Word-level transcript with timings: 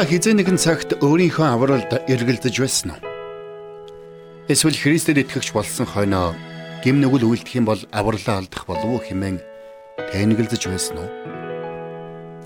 Та 0.00 0.08
хизээ 0.08 0.32
нэгэн 0.32 0.56
цагт 0.56 0.96
өөрийнхөө 1.04 1.44
авралд 1.44 1.92
эргэлдэж 2.08 2.56
байсан 2.56 2.96
уу? 2.96 3.04
Эсвэл 4.48 4.72
Христэд 4.72 5.20
итгэгч 5.20 5.52
болсон 5.52 5.84
хойноо 5.84 6.32
гим 6.80 7.04
нүгэл 7.04 7.28
үйлдэх 7.28 7.60
юм 7.60 7.68
бол 7.68 7.84
авралаа 7.92 8.40
алдах 8.40 8.64
болов 8.64 8.88
уу 8.96 9.00
хэмээн 9.04 9.44
тэнэгэлзэж 10.08 10.62
байсан 10.72 11.04
уу? 11.04 11.10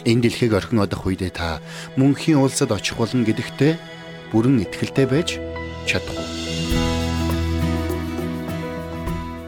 Энэ 0.03 0.27
дэлхийг 0.27 0.51
орхин 0.51 0.83
одох 0.83 1.07
үедээ 1.07 1.31
та 1.31 1.63
мөнхийн 1.95 2.43
улсад 2.43 2.75
очих 2.75 2.99
болно 2.99 3.23
гэдэгтээ 3.23 3.79
бүрэн 4.35 4.67
итгэлтэй 4.67 5.07
байж 5.07 5.39
чадах 5.87 6.11
уу? 6.11 6.27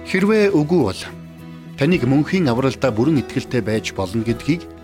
Хэрвээ 0.06 0.54
үгүй 0.54 0.82
бол 0.94 1.02
таныг 1.74 2.06
мөнхийн 2.06 2.46
авралдаа 2.54 2.94
бүрэн 2.94 3.26
итгэлтэй 3.26 3.66
байж 3.66 3.90
болно 3.98 4.22
гэдгийг 4.22 4.75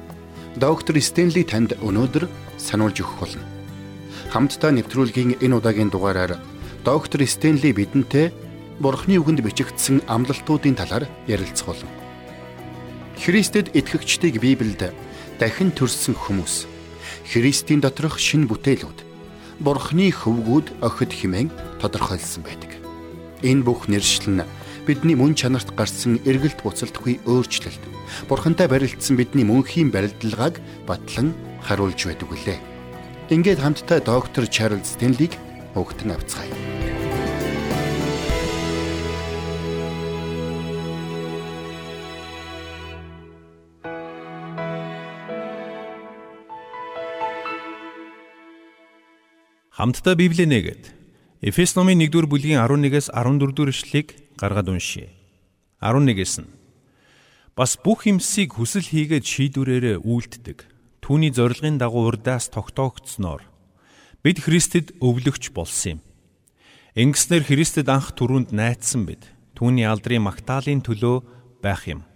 доктор 0.56 1.00
Стенли 1.00 1.44
танд 1.48 1.72
өнөөдөр 1.80 2.28
сануулж 2.60 3.00
өгөх 3.00 3.16
болно. 3.24 3.44
Хамтдаа 4.36 4.72
нэвтрүүлгийн 4.76 5.40
энэ 5.40 5.56
удаагийн 5.56 5.88
дугаараар 5.88 6.36
доктор 6.84 7.24
Стенли 7.24 7.72
бидэнтэй 7.72 8.28
Бурхны 8.76 9.16
үгэнд 9.16 9.40
бичигдсэн 9.40 10.04
амлалтуудын 10.12 10.76
талаар 10.76 11.08
ярилцах 11.24 11.72
болно. 11.72 11.88
Христэд 13.16 13.72
итгэгчдийг 13.72 14.44
Библиэд 14.44 14.92
дахин 15.40 15.72
төрсөн 15.72 16.16
хүмүүс 16.20 16.68
Христийн 17.32 17.80
доторх 17.80 18.20
шин 18.20 18.44
бүтээлүүд 18.44 18.98
Бурхны 19.62 20.12
хөвгүүд 20.12 20.84
охид 20.84 21.12
химэн 21.16 21.48
тодорхойлсон 21.80 22.44
байдаг. 22.44 22.76
Энэ 23.40 23.64
бүх 23.64 23.88
нэршил 23.88 24.36
нь 24.36 24.44
бидний 24.86 25.14
мөн 25.14 25.34
чанарт 25.38 25.70
гарсан 25.78 26.18
эргэлт 26.26 26.62
буцалтгүй 26.66 27.22
өөрчлөлт 27.26 27.82
бурхантай 28.26 28.66
барилдсан 28.66 29.14
бидний 29.16 29.46
мөнхийн 29.46 29.94
барилдлагааг 29.94 30.58
батлан 30.86 31.34
харуулж 31.62 32.00
байдаг 32.06 32.28
үлээ. 32.28 32.58
Ингээд 33.30 33.62
хамтдаа 33.62 34.02
доктор 34.02 34.44
Чарлз 34.50 34.98
Стенлиг 34.98 35.38
өгтөн 35.78 36.18
авцгаая. 36.18 36.50
Хамтдаа 49.72 50.14
Библийг 50.14 50.46
нэгэд 50.46 50.82
Эфес 51.42 51.74
номын 51.74 51.98
1-р 52.06 52.30
бүлгийн 52.30 52.62
11-ээс 52.62 53.10
14-р 53.10 53.74
эшлэлийг 53.74 54.14
гаргаад 54.42 54.74
уншия. 54.74 55.14
11-ээс 55.78 56.42
нь 56.42 56.50
Бас 57.54 57.76
бүх 57.76 58.08
юмсыг 58.08 58.56
хүсэл 58.56 58.88
хийгээд 58.88 59.28
шийдвэрээрээ 59.28 60.02
үйлддэг. 60.08 60.64
Түүний 61.04 61.36
зорилгын 61.36 61.76
дагуу 61.76 62.08
урдаас 62.08 62.48
тогтоогдсноор 62.48 63.44
бид 64.24 64.40
Христэд 64.40 64.96
өвлөгч 65.04 65.52
болсон 65.52 66.00
юм. 66.00 66.00
Ингэснээр 66.96 67.44
Христэд 67.44 67.92
анх 67.92 68.16
түрүүнд 68.16 68.56
найдсан 68.56 69.04
бид. 69.04 69.28
Түүний 69.52 69.84
алдрын 69.84 70.24
магтаалын 70.24 70.80
төлөө 70.80 71.16
байх 71.60 71.84
юм. 71.92 72.08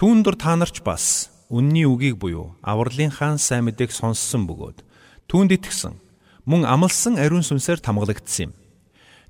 Түүн 0.00 0.24
дур 0.24 0.40
та 0.40 0.56
нарч 0.56 0.80
бас 0.80 1.28
үнний 1.52 1.84
үгийг 1.84 2.16
буюу 2.16 2.56
авралынхаа 2.64 3.36
сайн 3.36 3.68
мэдээг 3.68 3.92
сонссон 3.92 4.48
бөгөөд 4.48 4.80
түүнд 5.28 5.52
итгэсэн 5.60 6.00
мөн 6.48 6.64
амлсан 6.64 7.20
ариун 7.20 7.44
сүнсээр 7.44 7.84
тамгалагдсан 7.84 8.48
юм. 8.48 8.52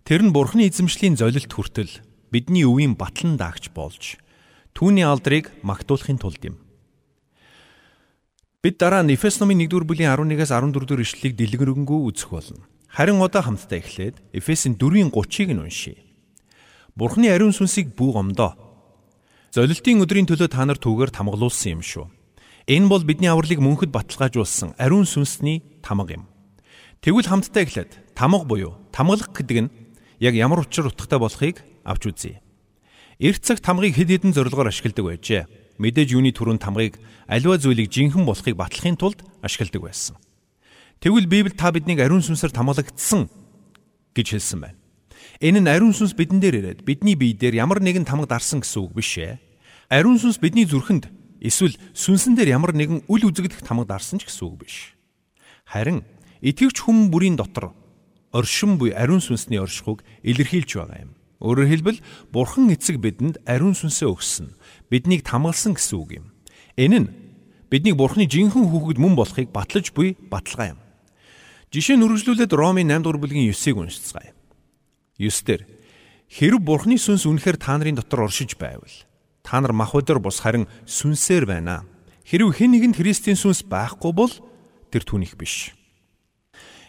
Тэр 0.06 0.22
нь 0.22 0.31
Бурхны 0.31 0.70
эзэмшлийн 0.70 1.19
золилт 1.19 1.50
хүртэл 1.50 2.06
бидний 2.31 2.67
өвийн 2.67 2.97
батлан 2.99 3.37
даагч 3.37 3.71
болж 3.71 4.19
түүний 4.77 5.07
алдрыг 5.07 5.51
магтуулахын 5.65 6.21
тулд 6.21 6.43
юм. 6.45 6.57
Бид 8.61 8.77
дараа 8.83 9.07
нь 9.07 9.15
Эфес 9.15 9.41
номын 9.41 9.65
1-р 9.65 9.87
бүлгийн 9.87 10.13
11-аас 10.13 10.53
14-р 10.53 11.01
ишлэлийг 11.01 11.39
дэлгэрэнгүй 11.39 12.01
үзэх 12.11 12.35
болно. 12.35 12.67
Харин 12.91 13.23
одоо 13.23 13.41
хамтдаа 13.41 13.79
эхлээд 13.79 14.21
Эфесийн 14.35 14.75
4-ийн 14.77 15.15
30-ыг 15.15 15.51
нь 15.55 15.63
уншийе. 15.63 16.03
Бурхны 16.99 17.31
ариун 17.31 17.55
сүнсийг 17.55 17.95
бүх 17.95 18.17
омдоо. 18.17 18.59
Золилтын 19.55 20.03
өдрийн 20.03 20.27
төлөө 20.27 20.49
та 20.50 20.67
нар 20.67 20.81
түүгээр 20.83 21.15
тамгалуулсан 21.15 21.79
юм 21.79 21.83
шүү. 21.84 22.11
Энэ 22.67 22.91
бол 22.91 23.05
бидний 23.06 23.31
авралыг 23.31 23.62
мөнхөд 23.62 23.95
баталгаажуулсан 23.95 24.75
ариун 24.77 25.06
сүнсний 25.06 25.62
тамга 25.84 26.19
юм. 26.19 26.27
Тэгвэл 27.00 27.31
хамтдаа 27.31 27.62
эхлээд 27.62 28.17
тамга 28.19 28.43
буюу 28.43 28.75
тамгалах 28.91 29.31
гэдэг 29.31 29.59
нь 29.62 29.73
яг 30.21 30.34
ямар 30.34 30.65
учир 30.65 30.87
утгатай 30.87 31.19
болохыг 31.19 31.62
авч 31.84 32.03
үзье. 32.06 32.41
Эрт 33.19 33.43
цаг 33.44 33.60
тамгыг 33.60 33.97
хэд 33.97 34.12
хэдэн 34.12 34.32
зорилгоор 34.37 34.69
ашигладаг 34.69 35.04
байжээ. 35.04 35.49
Мэдээж 35.81 36.16
юуны 36.16 36.32
түрүүнд 36.32 36.60
тамгыг 36.60 36.97
аливаа 37.28 37.60
зүйлийг 37.60 37.93
жинхэнэ 37.93 38.25
болохыг 38.25 38.56
батлахын 38.56 38.97
тулд 38.97 39.25
ашигладаг 39.41 39.82
байсан. 39.82 40.16
Тэгвэл 41.00 41.28
Библи 41.28 41.53
та 41.53 41.72
биднийг 41.72 42.00
ариун 42.00 42.25
сүнсээр 42.25 42.53
тамгалагдсан 42.53 43.28
гэж 44.16 44.26
хэлсэн 44.32 44.60
байна. 44.60 44.78
Энэ 45.41 45.60
нь 45.60 45.69
ариун 45.69 45.93
сүнс 45.93 46.16
бидэн 46.16 46.41
дээр 46.41 46.60
ирээд 46.65 46.81
бидний 46.88 47.16
бие 47.16 47.37
дээр 47.37 47.60
ямар 47.60 47.84
нэгэн 47.84 48.09
тамга 48.09 48.25
дарсан 48.25 48.65
гэсэн 48.65 48.88
үг 48.88 48.93
биш 48.97 49.21
ээ. 49.21 49.37
Ариун 49.93 50.16
сүнс 50.16 50.41
бидний 50.41 50.65
зүрхэнд 50.65 51.12
эсвэл 51.44 51.76
сүнсэн 51.93 52.37
дээр 52.41 52.56
ямар 52.56 52.72
нэгэн 52.72 53.05
үл 53.05 53.28
үзэгдэх 53.28 53.60
тамга 53.60 53.84
дарсан 53.84 54.16
ч 54.16 54.25
гэсэн 54.25 54.44
үг 54.49 54.56
биш. 54.65 54.97
Харин 55.69 56.09
итгэвч 56.41 56.81
хүн 56.81 57.12
бүрийн 57.12 57.37
дотор 57.37 57.76
оршин 58.37 58.77
буй 58.77 58.93
ариун 58.93 59.25
сүнсний 59.25 59.57
оршихуг 59.57 60.05
илэрхийлж 60.21 60.77
байгаа 60.77 61.09
юм. 61.09 61.17
Өөрөөр 61.41 61.69
хэлбэл 61.73 61.99
Бурхан 62.33 62.69
эцэг 62.69 63.01
бидэнд 63.01 63.41
ариун 63.49 63.73
сүнсээ 63.73 64.13
өгсөн. 64.13 64.53
Биднийг 64.93 65.25
тамгалсан 65.25 65.73
гэсэн 65.73 65.97
үг 65.97 66.11
юм. 66.21 66.27
Энэ 66.77 66.99
нь 67.01 67.09
бидний 67.73 67.97
Бурханы 67.97 68.29
жинхэнэ 68.29 68.69
хүүхэд 68.69 69.01
мөн 69.01 69.17
болохыг 69.17 69.49
батлаж 69.49 69.97
буй 69.97 70.21
баталгаа 70.29 70.77
юм. 70.77 70.81
Жишээ 71.73 71.97
нь 71.97 72.05
үргэлжлүүлээд 72.05 72.53
Ромын 72.53 72.93
8 72.93 73.01
дугаар 73.05 73.21
бүлгийн 73.21 73.49
9-ыг 73.49 73.77
уншицгаая. 73.81 74.33
9 75.17 75.45
дээр 75.49 75.63
хэрв 76.29 76.61
Бурханы 76.61 77.01
сүнс 77.01 77.25
үнэхээр 77.25 77.57
та 77.57 77.81
нарын 77.81 77.97
дотор 77.97 78.29
оршиж 78.29 78.57
байвал 78.61 78.93
та 79.47 79.63
нар 79.63 79.71
мах 79.71 79.95
өдөр 79.95 80.19
бус 80.19 80.43
харин 80.43 80.67
сүнсээр 80.91 81.47
байна. 81.47 81.87
Хэрв 82.27 82.51
хэн 82.51 82.75
нэгэнд 82.75 82.99
Христийн 82.99 83.39
сүнс 83.39 83.63
байхгүй 83.63 84.11
бол 84.11 84.35
тэр 84.91 85.07
түүнийх 85.07 85.39
биш. 85.39 85.71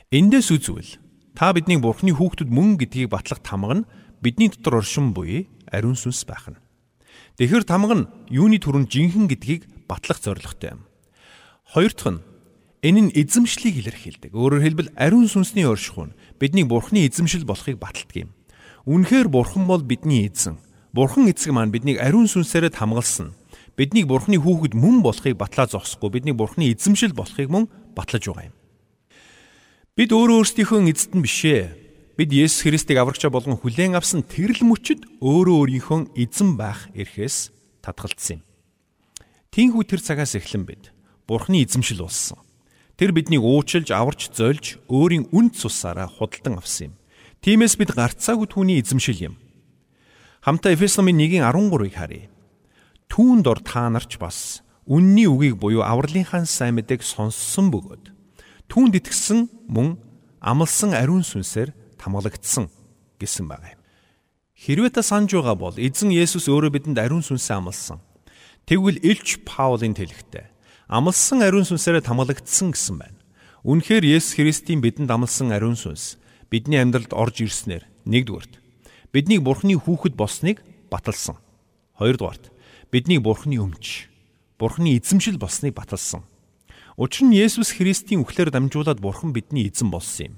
Эндээс 0.09 0.49
үзвэл 0.49 0.97
Та 1.37 1.53
бидний 1.53 1.77
Бурхны 1.77 2.17
хүүхдүүд 2.17 2.49
мөн 2.49 2.81
гэдгийг 2.81 3.13
батлах 3.13 3.45
тамга 3.45 3.85
нь 3.85 3.87
бидний 4.25 4.49
дотор 4.49 4.81
оршин 4.81 5.13
буй 5.13 5.45
ариун 5.69 5.93
сүнс 5.93 6.25
байх 6.25 6.49
нь. 6.49 6.57
Тэгэхэр 7.37 7.61
тамга 7.61 7.93
нь 7.93 8.09
юуны 8.33 8.57
түрүүнд 8.57 8.89
жинхэнэ 8.89 9.29
гэдгийг 9.29 9.69
батлах 9.85 10.17
зорилготой 10.17 10.81
юм. 10.81 10.89
Хоёр 11.61 11.93
дахь 11.93 12.09
нь 12.09 12.25
энэ 12.81 13.01
нь 13.05 13.13
эзэмшлийг 13.13 13.85
илэрхийлдэг. 13.85 14.33
Өөрөөр 14.33 14.65
хэлбэл 14.65 14.89
ариун 14.97 15.29
сүнсний 15.29 15.69
оршихуй 15.69 16.09
нь 16.09 16.17
бидний 16.41 16.65
Бурхны 16.65 17.05
эзэмшил 17.05 17.45
болохыг 17.45 17.77
баталдаг 17.77 18.17
юм. 18.17 18.33
Үнэхээр 18.89 19.29
Бурхан 19.29 19.69
бол 19.69 19.85
бидний 19.85 20.25
эзэн. 20.25 20.57
Бурхан 20.89 21.29
эцэг 21.29 21.53
маань 21.53 21.69
биднийг 21.69 22.01
ариун 22.01 22.25
сүнсээрээ 22.25 22.73
хамгаалсан. 22.73 23.37
Биднийг 23.77 24.09
Бурхны 24.09 24.41
хүүхэд 24.41 24.73
мөн 24.73 25.05
болохыг 25.05 25.37
батлаа 25.37 25.69
зогсохгүй 25.69 26.17
бидний 26.17 26.33
Бурхны 26.33 26.73
эзэмшил 26.73 27.13
болохыг 27.13 27.53
мөн 27.53 27.69
батлаж 27.93 28.25
байгаа 28.25 28.49
юм. 28.49 28.56
Бид 29.97 30.13
өөрөө 30.13 30.45
өөрсдийнхөө 30.45 30.93
эзэд 30.93 31.17
нь 31.17 31.25
бишээ. 31.25 31.73
Бид 32.21 32.29
Есүс 32.29 32.69
Христийг 32.69 33.01
аврагчаа 33.01 33.33
болгон 33.33 33.57
хүлээн 33.57 33.97
авсан 33.97 34.21
тэрл 34.21 34.61
мөчөд 34.61 35.09
өөрөө 35.25 35.57
өөрийнхөө 35.57 36.13
эзэн 36.13 36.53
байх 36.53 36.85
эрхээс 36.93 37.49
татгалцсан 37.81 38.37
юм. 38.37 38.45
Тинхүү 39.49 39.89
тэр 39.89 40.01
цагаас 40.05 40.37
эхлэн 40.37 40.69
бид 40.69 40.93
Бурхны 41.25 41.65
эзэмшил 41.65 42.05
болсон. 42.05 42.37
Тэр 42.93 43.09
биднийг 43.09 43.41
уучлж, 43.41 43.89
аварч, 43.89 44.29
зольж, 44.37 44.77
өөрийн 44.85 45.33
үнд 45.33 45.57
цусаараа 45.57 46.05
худалдан 46.05 46.61
авсан 46.61 46.93
юм. 46.93 47.01
Тиймээс 47.41 47.81
бид 47.81 47.97
гарцаагүй 47.97 48.53
түүний 48.53 48.77
эзэмшил 48.77 49.33
юм. 49.33 49.41
Хамтаа 50.45 50.77
Эфес 50.77 51.01
номын 51.01 51.25
1-ийн 51.25 51.41
13-ыг 51.41 51.97
харъя. 51.97 52.29
Түүн 53.09 53.41
дор 53.41 53.65
та 53.65 53.89
нарч 53.89 54.21
бас 54.21 54.61
үнний 54.85 55.25
үгийг 55.25 55.57
буюу 55.57 55.81
авралынхаа 55.81 56.45
сайн 56.45 56.77
мэдээг 56.77 57.01
сонссон 57.01 57.73
бөгөөд 57.73 58.16
түүнд 58.67 58.99
итгэсэн 58.99 59.47
мөн 59.67 59.97
амлсан 60.39 60.93
ариун 60.93 61.23
сүнсээр 61.23 61.71
тамгалагдсан 61.97 62.69
гэсэн 63.19 63.45
байгаа 63.47 63.75
юм. 63.75 63.81
Хэрвээ 64.57 64.91
та 64.93 65.01
санаж 65.05 65.33
байгаа 65.33 65.55
бол 65.55 65.75
эзэн 65.77 66.11
Есүс 66.13 66.49
өөрөө 66.49 66.71
бидэнд 66.73 66.97
ариун 66.97 67.21
сүнсээ 67.21 67.57
амлсан. 67.61 67.99
Тэгвэл 68.65 69.01
Илч 69.05 69.45
Паулын 69.45 69.93
тэлэгтээ 69.93 70.45
амлсан 70.87 71.43
ариун 71.43 71.67
сүнсээр 71.67 72.01
тамгалагдсан 72.01 72.71
гэсэн 72.71 72.95
байна. 72.97 73.19
Үнэхээр 73.67 74.03
Есүс 74.07 74.39
Христийн 74.39 74.79
бидэнд 74.79 75.11
амлсан 75.11 75.51
ариун 75.51 75.75
сүнс 75.75 76.17
бидний 76.47 76.79
амьдралд 76.79 77.11
орж 77.11 77.43
ирснээр 77.43 77.83
нэгдүгürt 78.07 78.59
бидний 79.11 79.39
Бурхны 79.43 79.75
хүүхэд 79.75 80.15
болсныг 80.15 80.63
баталсан. 80.89 81.35
Хоёрдугаарт 81.99 82.51
бидний 82.91 83.19
Бурхны 83.19 83.59
өмч, 83.59 84.07
Бурхны 84.57 84.95
эзэмшил 84.95 85.37
болсныг 85.37 85.75
баталсан. 85.75 86.23
Учир 86.97 87.29
нь 87.29 87.37
Есүс 87.37 87.77
Христийн 87.77 88.25
үхлээр 88.25 88.49
дамжуулаад 88.49 88.97
Бурхан 88.97 89.29
бидний 89.29 89.69
эзэн 89.69 89.93
болсон 89.93 90.33
юм. 90.33 90.35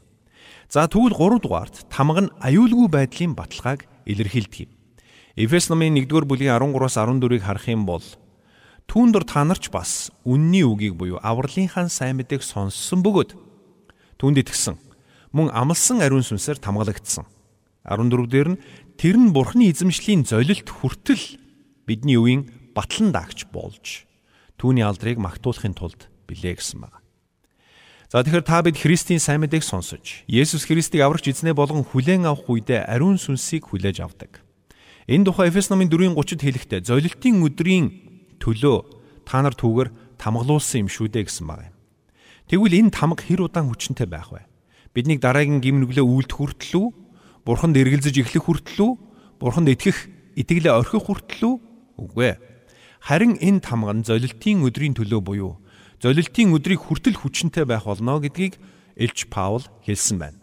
За 0.67 0.91
тэгвэл 0.91 1.15
3 1.15 1.39
дугаарт 1.39 1.87
тамга 1.87 2.27
нь 2.27 2.33
аюулгүй 2.43 2.91
байдлын 2.91 3.31
баталгааг 3.31 3.87
илэрхийлдэг 4.03 4.67
юм. 4.67 4.71
Эфес 5.39 5.71
номын 5.71 5.95
1-р 5.95 6.27
бүлгийн 6.27 6.59
13-аас 6.59 6.99
14-ыг 6.99 7.47
харах 7.47 7.63
юм 7.71 7.87
бол 7.87 8.03
түүн 8.91 9.15
дор 9.15 9.23
та 9.23 9.47
нарч 9.47 9.71
бас 9.71 10.11
үнний 10.27 10.67
үгийг 10.67 10.99
буюу 10.99 11.23
авралынхаа 11.23 11.87
сайн 11.87 12.19
мэдээг 12.19 12.43
сонссон 12.43 13.07
бөгөөд 13.07 13.39
Түүнд 14.19 14.43
итгэсэн. 14.43 14.75
Мөн 15.31 15.55
амлсан 15.55 16.03
ариун 16.03 16.27
сүнсээр 16.27 16.59
тамгалагдсан. 16.59 17.23
14 17.87 18.27
дээр 18.27 18.49
нь 18.51 18.61
тэр 18.99 19.15
нь 19.15 19.31
бурхны 19.31 19.71
эзэмшлийн 19.71 20.27
золилт 20.27 20.67
хүртэл 20.67 21.39
бидний 21.87 22.19
үеийн 22.19 22.75
батлан 22.75 23.15
даагч 23.15 23.47
болж 23.47 24.03
түүний 24.59 24.83
алдрыг 24.83 25.23
магтуулахын 25.23 25.71
тулд 25.71 26.11
билээ 26.29 26.61
гэсэн 26.61 26.85
байна. 26.85 27.01
За 28.09 28.21
тэгэхээр 28.25 28.45
та 28.45 28.61
бид 28.61 28.77
Христийн 28.77 29.21
сайн 29.21 29.41
мэдээг 29.45 29.61
сонсож, 29.61 30.25
Есүс 30.25 30.65
Христийг 30.65 31.05
аврагч 31.05 31.29
эзнээ 31.29 31.53
болгон 31.53 31.85
хүлээн 31.85 32.25
авах 32.25 32.49
үедээ 32.49 32.89
ариун 32.89 33.21
сүнсийг 33.21 33.69
хүлээж 33.69 34.01
авдаг. 34.01 34.41
Энэ 35.05 35.29
тухай 35.29 35.49
Эфес 35.49 35.69
номын 35.69 35.89
4:30-д 35.93 36.41
хэлэхдээ 36.41 36.81
золилтын 36.89 37.41
өдрийн 37.45 37.85
төлөө 38.41 38.77
та 39.29 39.45
нар 39.45 39.53
түүгээр 39.53 40.17
тамгалуулсан 40.17 40.85
юм 40.85 40.89
шүү 40.89 41.09
дээ 41.13 41.29
гэсэн 41.29 41.45
байна. 41.45 41.69
Тэгвэл 42.49 42.81
энэ 42.81 42.93
тамга 42.93 43.21
хэр 43.21 43.45
удаан 43.45 43.69
хүчнэтэй 43.69 44.09
байх 44.09 44.33
вэ? 44.33 44.41
Биднийг 44.93 45.21
дараагийн 45.21 45.61
гим 45.61 45.77
нүглээ 45.85 46.01
үйлдэх 46.01 46.33
хүртэл 46.33 46.73
үү? 46.81 46.87
Бурханд 47.45 47.77
эргэлзэж 47.77 48.25
эхлэх 48.25 48.49
хүртэл 48.49 48.81
үү? 48.81 48.93
Бурханд 49.37 49.69
итгэх, 49.69 50.09
итгэлээ 50.33 50.73
орхих 50.73 51.05
хүртэл 51.05 51.45
үү? 51.45 51.55
Үгүй 52.01 52.25
ээ. 52.25 52.37
Харин 53.05 53.37
энэ 53.37 53.61
тамга 53.61 53.93
нь 53.93 54.01
золилтын 54.01 54.65
өдрийн 54.65 54.97
төлөө 54.97 55.21
буюу 55.21 55.61
золилтын 55.99 56.55
өдрийг 56.55 56.79
хүртэл 56.83 57.19
хүчнэтэй 57.19 57.67
байх 57.67 57.83
болно 57.83 58.19
гэдгийг 58.23 58.55
Илч 58.95 59.27
Паул 59.27 59.63
хэлсэн 59.83 60.17
байна. 60.19 60.39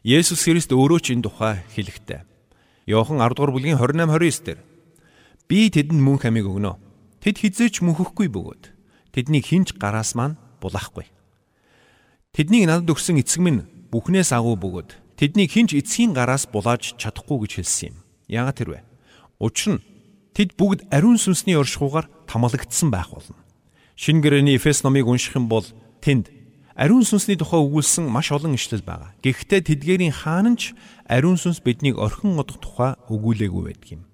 Есүс 0.00 0.44
Христ 0.44 0.72
өөрөө 0.72 1.00
ч 1.04 1.12
энэ 1.12 1.28
тухай 1.28 1.60
хэлэхдээ 1.76 2.24
Иохан 2.88 3.18
10 3.18 3.36
дугаар 3.36 3.52
бүлгийн 3.52 3.76
28 3.76 4.06
29 4.06 4.46
дээр 4.46 4.60
би 5.48 5.68
тэдэнд 5.68 6.00
мөн 6.00 6.18
хамиг 6.22 6.46
өгнө. 6.46 6.78
Тэд 7.20 7.42
хизээч 7.42 7.82
мөнхөхгүй 7.82 8.30
бөгөөд 8.30 8.64
тэднийг 9.10 9.44
хинч 9.50 9.74
гараас 9.74 10.14
маань 10.14 10.38
булаахгүй. 10.62 11.10
Тэднийг 12.30 12.70
надад 12.70 12.92
өгсөн 12.92 13.18
эцэг 13.18 13.42
минь 13.42 13.66
бүхнээс 13.90 14.30
агуу 14.30 14.54
бөгөөд 14.54 15.18
тэднийг 15.18 15.50
хинч 15.50 15.74
эцгийн 15.74 16.14
гараас 16.14 16.46
булааж 16.46 16.94
чадахгүй 17.00 17.44
гэж 17.44 17.52
хэлсэн 17.58 17.88
юм. 17.90 17.96
Яагаад 18.30 18.56
тэрвэ? 18.60 18.80
Учир 19.42 19.80
нь 19.80 19.84
тэд 20.36 20.54
бүгд 20.54 20.86
ариун 20.94 21.18
сүнсний 21.18 21.58
оршихуугаар 21.58 22.06
тамалагдсан 22.30 22.94
байх 22.94 23.10
болно. 23.10 23.45
Шинэ 23.96 24.20
гэрээний 24.20 24.56
Эфес 24.60 24.84
номыг 24.84 25.08
унших 25.08 25.40
юм 25.40 25.48
бол 25.48 25.64
тэнд 26.04 26.28
ариун 26.76 27.00
сүнсний 27.00 27.40
тухай 27.40 27.64
өгүүлсэн 27.64 28.04
маш 28.04 28.28
олон 28.28 28.52
ишлэл 28.52 28.84
байгаа. 28.84 29.16
Гэхдээ 29.24 29.64
тэдгээрийн 29.72 30.12
хаанч 30.12 30.76
ариун 31.08 31.40
сүнс 31.40 31.64
биднийг 31.64 31.96
орхин 31.96 32.36
одох 32.36 32.60
тухай 32.60 33.00
өгүүлээгүй 33.08 33.62
байдаг 33.64 33.88
юм. 33.96 34.04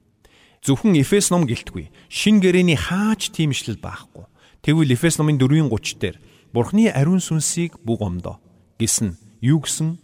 Зөвхөн 0.63 0.95
Эфес 0.95 1.35
ном 1.35 1.51
гэлтгүй. 1.51 1.91
Шинэ 2.07 2.39
гэрээний 2.39 2.79
хаач 2.79 3.35
тийм 3.35 3.51
ишлэл 3.51 3.83
байхгүй. 3.83 4.31
Тэгвэл 4.63 4.95
Эфес 4.95 5.19
номын 5.19 5.43
4:30 5.43 5.99
дээр 5.99 6.17
Бурхны 6.55 6.87
ариун 6.87 7.19
сүнсийг 7.19 7.83
бүг 7.83 7.99
омдоо 8.07 8.39
гэсэн 8.79 9.19
юу 9.43 9.67
гэсэн 9.67 9.99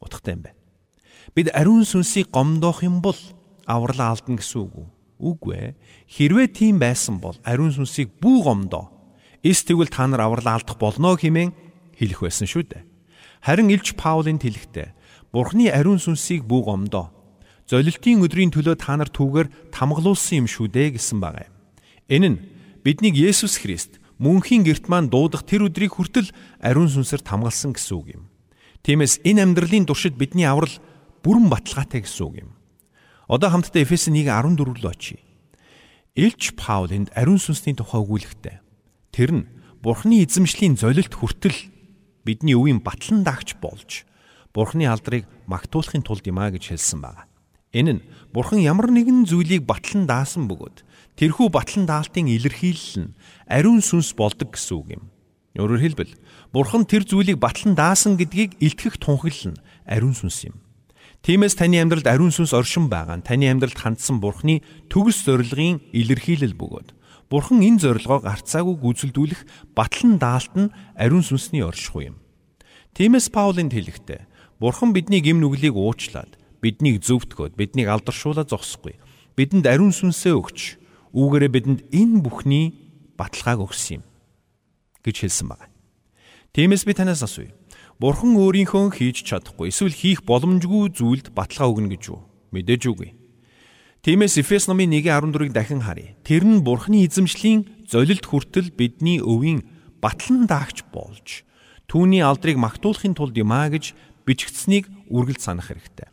утгатай 0.00 0.40
юм 0.40 0.48
бэ? 0.48 0.56
Бид 1.36 1.52
ариун 1.52 1.84
сүнсийг 1.84 2.32
гомдоох 2.32 2.80
юм 2.80 3.04
бол 3.04 3.18
авралаа 3.68 4.16
алдна 4.16 4.40
гэсэн 4.40 4.64
үг 4.64 4.74
үү? 4.80 4.88
Үгүй 5.20 5.54
ээ. 5.60 5.76
Хэрвээ 6.08 6.48
тийм 6.48 6.80
байсан 6.80 7.20
бол 7.20 7.36
ариун 7.44 7.76
сүнсийг 7.76 8.16
бүг 8.16 8.48
омдоо. 8.48 8.99
Эс 9.40 9.64
тэгвэл 9.64 9.88
та 9.88 10.04
нар 10.04 10.20
авралаа 10.28 10.60
алдах 10.60 10.76
болно 10.76 11.16
хэмээн 11.16 11.56
хэлэх 11.96 12.20
байсан 12.20 12.44
шүү 12.44 12.64
дээ. 12.68 12.84
Харин 13.40 13.72
Илч 13.72 13.96
Паулын 13.96 14.36
тэлэгтээ 14.36 14.92
Бурхны 15.32 15.72
ариун 15.72 15.96
сүнсийг 15.96 16.44
бүг 16.44 16.68
омдоо. 16.68 17.08
Золилтын 17.64 18.20
өдрийн 18.20 18.52
төлөө 18.52 18.76
та 18.76 18.98
нар 19.00 19.08
түүгээр 19.08 19.72
тамгалуулсан 19.72 20.44
юм 20.44 20.46
шүү 20.50 20.68
дээ 20.68 20.98
гэсэн 20.98 21.22
байгаа 21.22 21.48
юм. 21.48 21.54
Энэ 22.10 22.28
нь 22.34 22.38
биднийг 22.84 23.16
Есүс 23.16 23.62
Христ 23.62 24.02
мөнхийн 24.20 24.66
герт 24.66 24.92
маань 24.92 25.08
дуудах 25.08 25.48
тэр 25.48 25.70
өдрийг 25.70 25.96
хүртэл 25.96 26.28
ариун 26.60 26.90
сүнсээр 26.90 27.22
тамгалсан 27.24 27.72
гэсэн 27.78 27.94
үг 27.96 28.06
юм. 28.20 28.22
Тиймээс 28.84 29.24
энэ 29.24 29.46
амьдралын 29.46 29.88
туршид 29.88 30.20
бидний 30.20 30.44
аврал 30.44 30.76
бүрэн 31.24 31.48
баталгаатай 31.48 32.04
гэсэн 32.04 32.24
үг 32.28 32.34
юм. 32.44 32.50
Одоо 33.30 33.54
хамтдаа 33.54 33.86
Эфес 33.86 34.10
1:14 34.10 34.66
рүү 34.66 34.84
очие. 34.84 35.22
Илч 36.18 36.58
Паул 36.58 36.90
энд 36.90 37.14
ариун 37.14 37.38
сүнсний 37.38 37.78
тухай 37.78 38.02
өгүүлэхдээ 38.02 38.69
тэр 39.10 39.30
нь 39.30 39.44
Бурхны 39.80 40.22
эзэмшлийн 40.24 40.76
золилт 40.76 41.14
хүртэл 41.16 41.56
бидний 42.24 42.54
өвийн 42.54 42.84
батлан 42.84 43.24
даагч 43.24 43.56
болж 43.62 44.04
Бурхны 44.52 44.84
алдрыг 44.86 45.24
магтуулахын 45.46 46.02
тулд 46.02 46.26
юм 46.26 46.38
а 46.42 46.50
гэж 46.50 46.74
хэлсэн 46.74 47.00
байна. 47.00 47.30
Энэ 47.72 47.92
нь 47.98 48.02
Бурхан 48.34 48.58
ямар 48.58 48.90
нэгэн 48.90 49.26
зүйлийг 49.30 49.62
батлан 49.62 50.06
даасан 50.06 50.50
бөгөөд 50.50 50.82
тэрхүү 51.14 51.48
батлан 51.54 51.86
даалтын 51.86 52.26
илэрхийлэл 52.26 53.10
нь 53.10 53.14
ариун 53.46 53.78
сүнс 53.78 54.14
болдог 54.18 54.54
гэсэн 54.54 54.74
үг 54.74 54.88
юм. 54.98 55.04
Өөрөөр 55.54 55.82
хэлбэл 55.82 56.12
Бурхан 56.50 56.82
тэр 56.82 57.06
зүйлийг 57.06 57.38
батлан 57.38 57.78
даасан 57.78 58.18
гэдгийг 58.18 58.58
илтгэх 58.58 58.98
тунхаглал 58.98 59.54
нь 59.54 59.60
ариун 59.86 60.14
сүнс 60.18 60.50
юм. 60.50 60.58
Тиймээс 61.22 61.54
таны 61.54 61.78
амьдралд 61.78 62.10
ариун 62.10 62.34
сүнс 62.34 62.50
оршин 62.54 62.90
байгаа 62.90 63.22
нь 63.22 63.26
таны 63.26 63.46
амьдралд 63.46 63.78
хандсан 63.78 64.18
Бурханы 64.18 64.66
төгс 64.90 65.26
зорилгын 65.30 65.78
илэрхийлэл 65.94 66.58
бөгөөд 66.58 66.88
Бурхан 67.30 67.62
энэ 67.62 67.78
зорилгоо 67.78 68.26
гарцаагүй 68.26 68.74
гүйцэлдүүлэх 68.82 69.46
батлан 69.78 70.18
даалт 70.18 70.50
нь 70.58 70.74
ариун 70.98 71.22
сүнсний 71.22 71.62
оршихуй 71.62 72.10
юм. 72.10 72.18
Тиймээс 72.98 73.30
Паулын 73.30 73.70
хэлэхдээ 73.70 74.26
Бурхан 74.58 74.90
бидний 74.90 75.22
гим 75.22 75.38
нүглийг 75.38 75.78
уучлаад 75.78 76.34
биднийг 76.58 77.06
зөвтгөөд 77.06 77.54
биднийг 77.54 77.86
алдаршуулаад 77.86 78.50
зогсохгүй. 78.50 78.98
Бидэнд 79.38 79.62
ариун 79.70 79.94
сүнсээ 79.94 80.34
өгч 80.34 80.82
үүгээрээ 81.14 81.54
бидэнд 81.54 81.80
энэ 81.94 82.18
бүхний 82.18 82.74
баталгааг 83.14 83.62
өгсөн 83.62 84.02
юм 84.02 84.04
гэж 85.06 85.16
хэлсэн 85.22 85.54
байна. 85.54 85.70
Тиймээс 86.50 86.82
би 86.82 86.98
танаас 86.98 87.22
асууя. 87.22 87.54
Бурхан 88.02 88.34
өөрийнхөө 88.34 88.90
хийж 88.90 89.22
чадахгүй 89.22 89.70
эсвэл 89.70 89.94
хийх 89.94 90.26
боломжгүй 90.26 90.90
зүйлд 90.98 91.30
баталгаа 91.30 91.70
өгнө 91.70 91.94
гэж 91.94 92.02
юу? 92.10 92.26
Мэдээж 92.50 92.90
үгүй. 92.90 93.19
Тиймээс 94.00 94.40
Эфес 94.40 94.64
номын 94.64 94.96
1:14-ыг 94.96 95.52
дахин 95.52 95.84
харъя. 95.84 96.16
Тэр 96.24 96.40
нь 96.48 96.64
Бурханы 96.64 97.04
эзэмшлийн 97.04 97.84
золилт 97.84 98.24
хүртэл 98.24 98.72
бидний 98.72 99.20
өвийн 99.20 99.60
батлан 100.00 100.48
даагч 100.48 100.88
болж 100.88 101.44
түүний 101.84 102.24
алдрыг 102.24 102.56
магтуулахын 102.56 103.12
тулд 103.12 103.36
юмаа 103.36 103.68
гэж 103.68 103.92
бичигдсэнийг 104.24 104.88
үргэлж 105.12 105.44
санах 105.44 105.68
хэрэгтэй. 105.68 106.08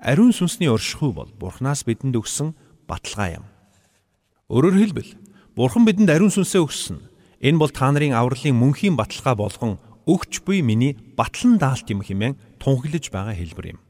Ариун 0.00 0.32
сүнсний 0.32 0.72
оршихуй 0.72 1.12
бол 1.12 1.28
Бурханаас 1.36 1.84
бидэнд 1.84 2.16
өгсөн 2.16 2.56
баталгаа 2.88 3.44
юм. 3.44 3.46
Өөрөөр 4.48 4.76
хэлбэл 4.80 5.12
Бурхан 5.52 5.84
бидэнд 5.84 6.08
ариун 6.08 6.32
сүнсээ 6.32 6.64
өгсөн. 6.64 7.12
Энэ 7.44 7.60
бол 7.60 7.68
та 7.68 7.92
нарын 7.92 8.16
авралын 8.16 8.56
мөнхийн 8.56 8.96
баталгаа 8.96 9.36
болгон 9.36 9.76
өгч 10.08 10.48
буй 10.48 10.64
миний 10.64 10.96
батлан 11.12 11.60
даалт 11.60 11.92
юм 11.92 12.00
хэмээн 12.00 12.56
тунхаглаж 12.56 13.12
байгаа 13.12 13.36
хэлбэр 13.36 13.76
юм. 13.76 13.80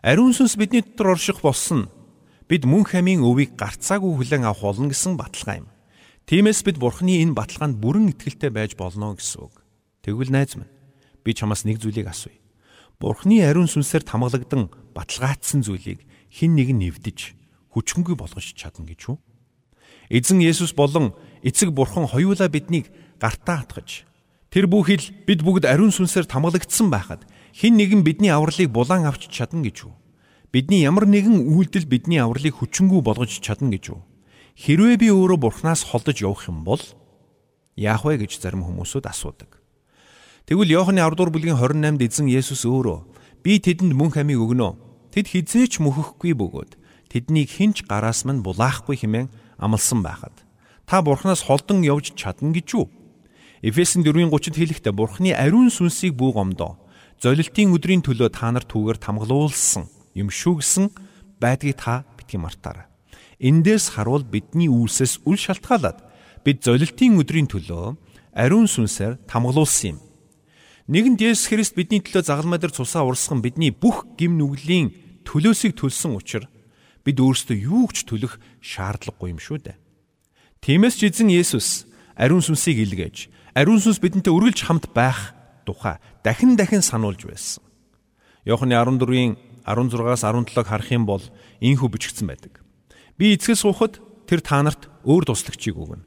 Ариун 0.00 0.32
сүнс 0.32 0.56
бидний 0.56 0.80
дотор 0.80 1.12
орших 1.12 1.44
болсон 1.44 1.92
бид 2.50 2.66
мөн 2.66 2.82
хамийн 2.82 3.22
өвийг 3.22 3.54
гарцаагүй 3.54 4.10
хүлээн 4.10 4.42
авах 4.42 4.74
болно 4.74 4.90
гэсэн 4.90 5.14
баталгаа 5.14 5.62
юм. 5.62 5.68
Тиймээс 6.26 6.66
бид 6.66 6.82
Бурхны 6.82 7.22
энэ 7.22 7.38
баталгаанд 7.38 7.78
бүрэн 7.78 8.10
итгэлтэй 8.10 8.50
байж 8.50 8.74
болно 8.74 9.14
гэсэн 9.14 9.46
үг. 9.46 9.62
Тэгвэл 10.02 10.34
найз 10.34 10.58
минь 10.58 10.66
би 11.22 11.30
чамаас 11.30 11.62
нэг 11.62 11.78
зүйлийг 11.78 12.10
асууя. 12.10 12.34
Бурхны 12.98 13.38
ариун 13.46 13.70
сүнсээр 13.70 14.02
тамгалагдан 14.02 14.66
баталгаатсан 14.98 15.62
зүйлийг 15.62 16.02
хэн 16.26 16.58
нэг 16.58 16.74
нь 16.74 16.90
нэвдэж 16.90 17.38
хүчнгүй 17.70 18.18
болгож 18.18 18.50
чадна 18.58 18.82
гэж 18.82 19.14
үү? 19.14 19.18
Эзэн 20.10 20.42
Есүс 20.42 20.74
болон 20.74 21.14
эцэг 21.46 21.70
Бурхан 21.70 22.10
хоёулаа 22.10 22.50
биднийг 22.50 22.90
гартаа 23.22 23.62
хатгаж 23.62 24.02
тэр 24.50 24.66
бүхэл 24.66 25.06
бид 25.22 25.46
бүгд 25.46 25.70
ариун 25.70 25.94
сүнсээр 25.94 26.26
тамгалагдсан 26.26 26.90
байхад 26.90 27.22
хэн 27.54 27.78
нэгэн 27.78 28.02
бидний 28.02 28.34
авралыг 28.34 28.74
булаан 28.74 29.06
авч 29.06 29.30
чадна 29.30 29.62
гэж 29.62 29.86
үү? 29.86 29.94
Бидний 30.50 30.82
ямар 30.82 31.06
нэгэн 31.06 31.46
үйлдэл 31.46 31.86
бидний 31.86 32.18
авралыг 32.18 32.58
хүчингү 32.58 33.06
болгож 33.06 33.38
чадна 33.38 33.70
гэж 33.70 33.94
үү? 33.94 34.02
Хэрвээ 34.58 34.96
би 34.98 35.08
өөрөө 35.14 35.38
Бурханаас 35.46 35.86
холдож 35.86 36.18
явах 36.26 36.50
юм 36.50 36.66
бол 36.66 36.82
яах 37.78 38.02
вэ 38.02 38.26
гэж 38.26 38.42
зарим 38.42 38.66
хүмүүсүүд 38.66 39.06
асуудаг. 39.06 39.62
Тэгвэл 40.50 40.74
Иохны 40.74 40.98
10 41.06 41.14
дугаар 41.14 41.30
бүлгийн 41.30 41.54
28-д 41.54 42.02
эзэн 42.02 42.26
Есүс 42.26 42.66
өөрөө 42.66 42.98
би 43.46 43.62
тэдэнд 43.62 43.94
мөн 43.94 44.10
хамиг 44.10 44.42
өгнө. 44.42 44.74
Тэд 45.14 45.30
хизээч 45.30 45.78
мөхөхгүй 45.78 46.34
бөгөөд 46.34 46.74
тэднийг 47.14 47.46
хинч 47.46 47.86
гараас 47.86 48.26
мань 48.26 48.42
булаахгүй 48.42 48.98
хэмээн 48.98 49.30
амласан 49.54 50.02
байхад 50.02 50.34
та 50.82 50.98
Бурханаас 50.98 51.46
холдон 51.46 51.86
явж 51.86 52.18
чадна 52.18 52.50
гэж 52.50 52.74
юу? 52.74 52.90
Эфесийн 53.62 54.02
4:30-д 54.02 54.58
хэлэхдээ 54.58 54.94
Бурханы 54.98 55.30
ариун 55.30 55.70
сүнсийг 55.70 56.18
бүү 56.18 56.34
гомдоо. 56.34 56.74
Золилтын 57.22 57.70
өдрийн 57.70 58.02
төлөө 58.02 58.34
та 58.34 58.50
нар 58.50 58.66
түүгээр 58.66 58.98
тамгалуулсан 58.98 59.99
юм 60.14 60.28
шүү 60.30 60.60
гэсэн 60.60 60.90
байдгийг 61.40 61.80
та 61.80 62.04
битгий 62.18 62.40
мартаарай. 62.40 62.86
Эндээс 63.40 63.96
харуул 63.96 64.24
бидний 64.24 64.68
үйлсээс 64.68 65.24
үл 65.24 65.38
шалтгаалаад 65.40 65.98
бид 66.44 66.64
золилтын 66.64 67.16
өдрийн 67.20 67.48
төлөө 67.48 67.96
ариун 68.36 68.68
сүнсээр 68.68 69.16
тамгалуулсан 69.24 69.96
юм. 69.96 69.98
Нэгэнт 70.90 71.22
Есүс 71.22 71.48
Христ 71.48 71.74
бидний 71.78 72.02
төлөө 72.02 72.26
загалмай 72.26 72.58
дээр 72.58 72.74
цусаа 72.74 73.06
урсган 73.06 73.40
бидний 73.40 73.70
бүх 73.70 74.04
гим 74.18 74.36
нүглийн 74.36 74.90
төлөөсийг 75.22 75.78
төлсөн 75.78 76.18
учраас 76.18 76.50
бид 77.06 77.16
өөрсдөө 77.16 77.56
юу 77.56 77.88
ч 77.94 78.04
төлөх 78.04 78.36
шаардлагагүй 78.60 79.32
юм 79.32 79.40
шүү 79.40 79.58
дээ. 79.64 79.78
Тиймээс 80.60 81.00
ч 81.00 81.08
эзэн 81.08 81.32
Есүс 81.32 81.88
ариун 82.18 82.44
сүнсийг 82.44 82.84
илгээж, 82.84 83.32
ариун 83.56 83.80
сүнс 83.80 84.02
бидэнтэй 84.02 84.34
үргэлж 84.34 84.68
хамт 84.68 84.92
байх 84.92 85.32
тухай 85.64 85.96
дахин 86.20 86.56
дахин 86.60 86.84
сануулж 86.84 87.24
байсан. 87.24 87.64
Йоханны 88.44 88.76
14-ийн 88.76 89.36
16-аас 89.76 90.24
17-г 90.26 90.66
харах 90.66 90.90
юм 90.90 91.06
бол 91.06 91.22
ийхүү 91.60 91.88
бичигдсэн 91.90 92.26
байдаг. 92.26 92.62
Би 93.20 93.36
эцгээс 93.36 93.62
суухад 93.62 94.00
тэр 94.26 94.40
та 94.40 94.62
нарт 94.62 94.88
өөр 95.04 95.28
туслагчийг 95.28 95.76
өгнө. 95.76 96.06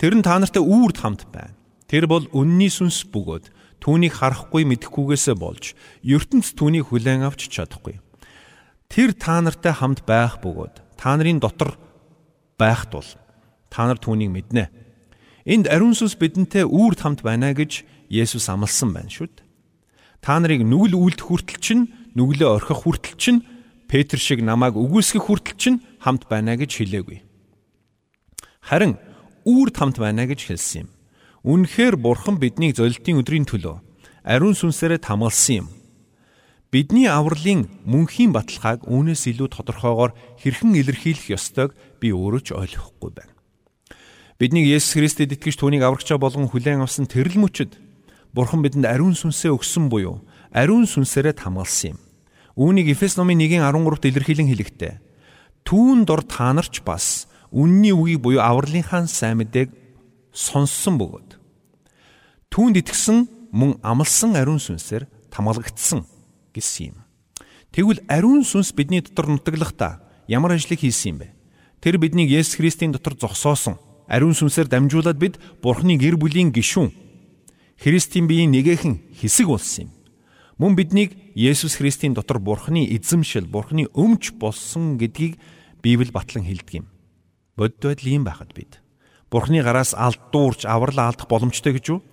Тэр 0.00 0.18
нь 0.18 0.26
та 0.26 0.36
нартай 0.40 0.60
үүрд 0.60 0.98
хамт 0.98 1.30
байна. 1.30 1.54
Тэр 1.86 2.10
бол 2.10 2.26
үнний 2.32 2.72
сүнс 2.72 3.06
бөгөөд 3.12 3.52
түүнийг 3.78 4.18
харахгүй 4.18 4.66
мэдэхгүйгээсээ 4.66 5.36
болж 5.36 5.78
ертөнц 6.02 6.56
түүнийг 6.58 6.90
хүлээн 6.90 7.26
авч 7.28 7.46
чадахгүй. 7.52 8.00
Тэр 8.88 9.14
та 9.14 9.38
нартай 9.44 9.76
хамт 9.76 10.02
байх 10.08 10.40
бөгөөд 10.42 10.98
та 10.98 11.14
нарын 11.14 11.38
дотор 11.38 11.76
байх 12.58 12.88
тул 12.90 13.06
та 13.72 13.88
нар 13.88 13.98
түүнийг 13.98 14.30
мэднэ. 14.30 14.68
Энд 15.48 15.66
ариун 15.66 15.96
сүнс 15.96 16.14
бидэнтэй 16.20 16.68
үүрд 16.68 17.00
хамт 17.02 17.20
байна 17.26 17.50
гэж 17.56 17.82
Есүс 18.12 18.46
амласан 18.52 18.92
байна 18.92 19.08
шүү 19.08 19.32
дээ. 19.32 19.46
Та 20.20 20.36
нарыг 20.38 20.62
нүгэл 20.62 20.94
үлдэх 20.94 21.26
хүртэл 21.26 21.58
чинь 21.58 21.84
нүглээ 22.16 22.48
орхих 22.48 22.84
хүртэл 22.84 23.16
чинь 23.16 23.40
Петр 23.88 24.16
шиг 24.16 24.40
намайг 24.40 24.76
үгүйсгэх 24.76 25.28
хүртэл 25.28 25.56
чинь 25.60 25.78
хамт 26.00 26.28
байна 26.28 26.56
гэж 26.56 26.80
хэлээгүй. 26.80 27.20
Харин 28.64 28.96
үүрд 29.44 29.74
хамт 29.76 29.96
байна 30.00 30.24
гэж 30.24 30.48
хэлсэн 30.48 30.86
юм. 30.86 30.88
Үнэхээр 31.42 31.98
Бурхан 31.98 32.38
биднийг 32.38 32.78
золилтын 32.78 33.20
өдрийн 33.20 33.44
төлөө 33.44 33.82
ариун 34.24 34.54
сүнсээрээ 34.54 35.02
тамгалсан 35.02 35.66
юм. 35.66 35.68
Бидний 36.72 37.04
авралын 37.04 37.68
мөнхийн 37.84 38.32
баталгааг 38.32 38.88
үүнээс 38.88 39.28
илүү 39.28 39.48
тодорхойгоор 39.52 40.16
хэрхэн 40.40 40.72
илэрхийлэх 40.78 41.36
ёстойг 41.36 41.76
би 42.00 42.16
өөрөө 42.16 42.40
ч 42.40 42.48
ойлгохгүй 42.56 43.10
байна. 43.12 43.34
Бидний 44.40 44.64
Есүс 44.64 44.96
Христэд 44.96 45.36
итгэж 45.36 45.60
түүнийг 45.60 45.84
аврагчаа 45.84 46.16
болгон 46.16 46.48
хүлээн 46.48 46.80
авсан 46.80 47.04
тэрл 47.04 47.36
мөчөд 47.36 47.76
Бурхан 48.32 48.64
бидэнд 48.64 48.88
ариун 48.88 49.12
сүнсээ 49.12 49.52
өгсөн 49.52 49.92
буюу 49.92 50.24
ариун 50.52 50.86
сүнсээрээ 50.86 51.34
тамгалсан 51.36 51.96
юм. 51.96 51.98
Үүнийг 52.56 52.92
Эфес 52.92 53.16
номын 53.16 53.40
1:13-т 53.40 54.04
илэрхийлэн 54.12 54.48
хэлэхдээ 54.52 54.94
түүн 55.64 56.04
дор 56.04 56.22
та 56.28 56.52
нарч 56.52 56.84
бас 56.84 57.26
үнний 57.48 57.92
үгийг 57.96 58.20
буюу 58.20 58.44
авралынхаа 58.44 59.08
сайн 59.08 59.40
мэдээг 59.40 59.72
сонссон 60.32 61.00
бөгөөд 61.00 61.40
түүнд 62.52 62.76
итгэсэн 62.84 63.28
мөн 63.52 63.80
амлсан 63.80 64.36
ариун 64.36 64.60
сүнсээр 64.60 65.08
тамгалагдсан 65.32 66.04
гэсэн 66.52 66.92
юм. 66.92 66.96
Тэгвэл 67.72 68.04
ариун 68.08 68.44
сүнс 68.44 68.76
бидний 68.76 69.00
дотор 69.00 69.32
нутаглахдаа 69.32 70.04
ямар 70.28 70.56
ажлыг 70.56 70.84
хийсэн 70.84 71.16
юм 71.16 71.18
бэ? 71.24 71.28
Тэр 71.80 71.96
биднийг 71.96 72.28
Есүс 72.28 72.60
Христийн 72.60 72.92
дотор 72.92 73.16
зогсоосон 73.16 73.80
ариун 74.08 74.36
сүнсээр 74.36 74.68
дамжуулаад 74.68 75.16
бид 75.16 75.40
Бурхны 75.64 75.96
гэр 75.96 76.20
бүлийн 76.20 76.52
гишүүн 76.52 76.92
Христийн 77.80 78.28
биеийн 78.28 78.52
нэгэн 78.52 79.16
хэсэг 79.16 79.48
болсон 79.48 79.88
юм. 79.88 80.01
Мөн 80.58 80.76
биднийг 80.76 81.16
Есүс 81.34 81.80
Христийн 81.80 82.14
дотор 82.14 82.38
Бурхны 82.38 82.84
эзэмшил, 82.84 83.46
Бурхны 83.46 83.88
өмч 83.94 84.36
болсон 84.36 84.98
гэдгийг 84.98 85.38
Библи 85.82 86.10
батлан 86.12 86.44
хэлдэг 86.44 86.84
юм. 86.84 86.86
Бодит 87.56 87.80
байдал 87.80 88.08
ийм 88.08 88.24
байхад 88.24 88.52
бид 88.54 88.82
Бурхны 89.32 89.62
гараас 89.64 89.94
алдуурч 89.96 90.68
аврал 90.68 91.08
алдах 91.08 91.26
боломжтой 91.26 91.72
гэж 91.72 91.84
юу? 91.88 92.04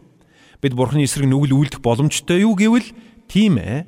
Бид 0.63 0.72
Бурхны 0.72 1.03
эсрэг 1.03 1.27
нүгэл 1.27 1.51
үйлдэх 1.51 1.84
боломжтой 1.84 2.48
юу 2.48 2.55
гэвэл 2.55 2.96
тийм 3.27 3.60
ээ. 3.60 3.84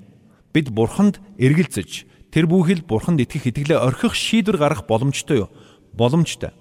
Бид 0.51 0.67
Бурханд 0.75 1.23
эргэлзэж 1.39 2.07
тэр 2.27 2.51
бүхэл 2.51 2.83
Бурханд 2.83 3.23
итгэх 3.23 3.47
итгэлээ 3.47 3.79
орхих 3.79 4.19
шийдвэр 4.19 4.59
гаргах 4.59 4.83
боломжтой 4.83 5.47
юу? 5.47 5.49
Боломжтой. 5.95 6.51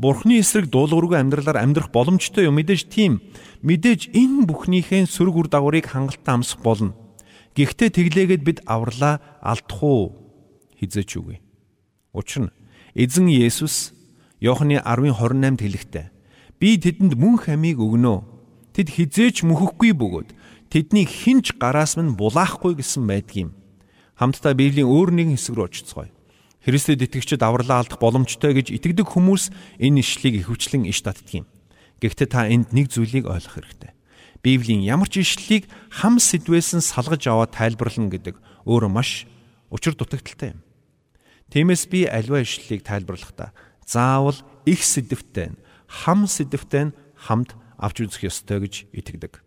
Бурхны 0.00 0.40
эсрэг 0.40 0.72
дуулуургүй 0.72 1.20
амьдралаар 1.20 1.60
амьдрах 1.60 1.92
боломжтой 1.92 2.48
юм 2.48 2.56
мэдээж 2.56 2.88
тийм. 2.88 3.20
Мэдээж 3.60 4.16
энэ 4.16 4.48
бүхнийхээ 4.48 5.04
сөрөг 5.04 5.44
үр 5.44 5.48
дагаврыг 5.52 5.92
хангалттай 5.92 6.40
амсах 6.40 6.64
болно. 6.64 6.96
Гэхдээ 7.54 7.90
тэглээгээд 7.94 8.42
бид 8.42 8.58
авралаа 8.66 9.22
алдах 9.38 9.80
уу? 9.82 10.14
Хизээч 10.74 11.10
үгүй. 11.22 11.38
Учир 12.10 12.50
нь 12.50 12.54
эзэн 12.98 13.30
Есүс 13.30 13.94
Иохны 14.42 14.82
10:28-д 14.82 15.62
хэлэхдээ 15.62 16.06
би 16.58 16.68
тэдэнд 16.82 17.14
мөнх 17.14 17.46
амийг 17.46 17.78
өгнө. 17.78 18.26
Тэд 18.74 18.90
хизээч 18.90 19.46
мөхөхгүй 19.46 19.94
бөгөөд 19.94 20.34
тэднийг 20.70 21.06
хинч 21.06 21.54
гараас 21.62 21.94
минь 21.94 22.18
булаахгүй 22.18 22.74
гэсэн 22.74 23.06
байдгийм. 23.06 23.54
Хамтдаа 24.18 24.54
Библийн 24.58 24.90
өөр 24.90 25.14
нэгэн 25.14 25.38
хэсэг 25.38 25.54
рүү 25.54 25.66
очицгоё. 25.70 26.10
Христэд 26.66 27.06
итгэгчид 27.06 27.42
авралаа 27.44 27.86
алдах 27.86 28.02
боломжтой 28.02 28.56
гэж 28.56 28.74
итгэдэг 28.74 29.06
хүмүүс 29.06 29.54
энэ 29.78 30.00
ишлийг 30.02 30.42
ихэвчлэн 30.42 30.88
иш 30.90 31.06
татдаг 31.06 31.44
юм. 31.44 31.46
Гэхдээ 32.02 32.28
та 32.30 32.48
энд 32.48 32.72
нэг 32.72 32.90
зүйлийг 32.90 33.28
ойлгох 33.28 33.60
хэрэгтэй. 33.60 33.92
Библийн 34.44 34.84
ямар 34.84 35.08
ч 35.08 35.24
ишлэлийг 35.24 35.64
хам 35.88 36.20
сэдвээс 36.20 36.76
нь 36.76 36.84
салгаж 36.84 37.24
аваад 37.24 37.56
тайлбарлана 37.56 38.12
гэдэг 38.12 38.36
өөрөө 38.68 38.90
маш 38.92 39.24
учир 39.72 39.96
дутагдaltaй 39.96 40.52
юм. 40.52 40.60
Тиймээс 41.48 41.88
би 41.88 42.04
альва 42.04 42.44
ишлэлийг 42.44 42.84
тайлбарлахдаа 42.84 43.56
заавал 43.88 44.36
их 44.68 44.84
сэдвтэй 44.84 45.56
хам 45.88 46.28
сэдвтэй 46.28 46.92
хамт 47.16 47.56
авч 47.80 48.04
үзэх 48.04 48.28
ёстой 48.28 48.68
гэж 48.68 48.74
итгэдэг. 48.92 49.40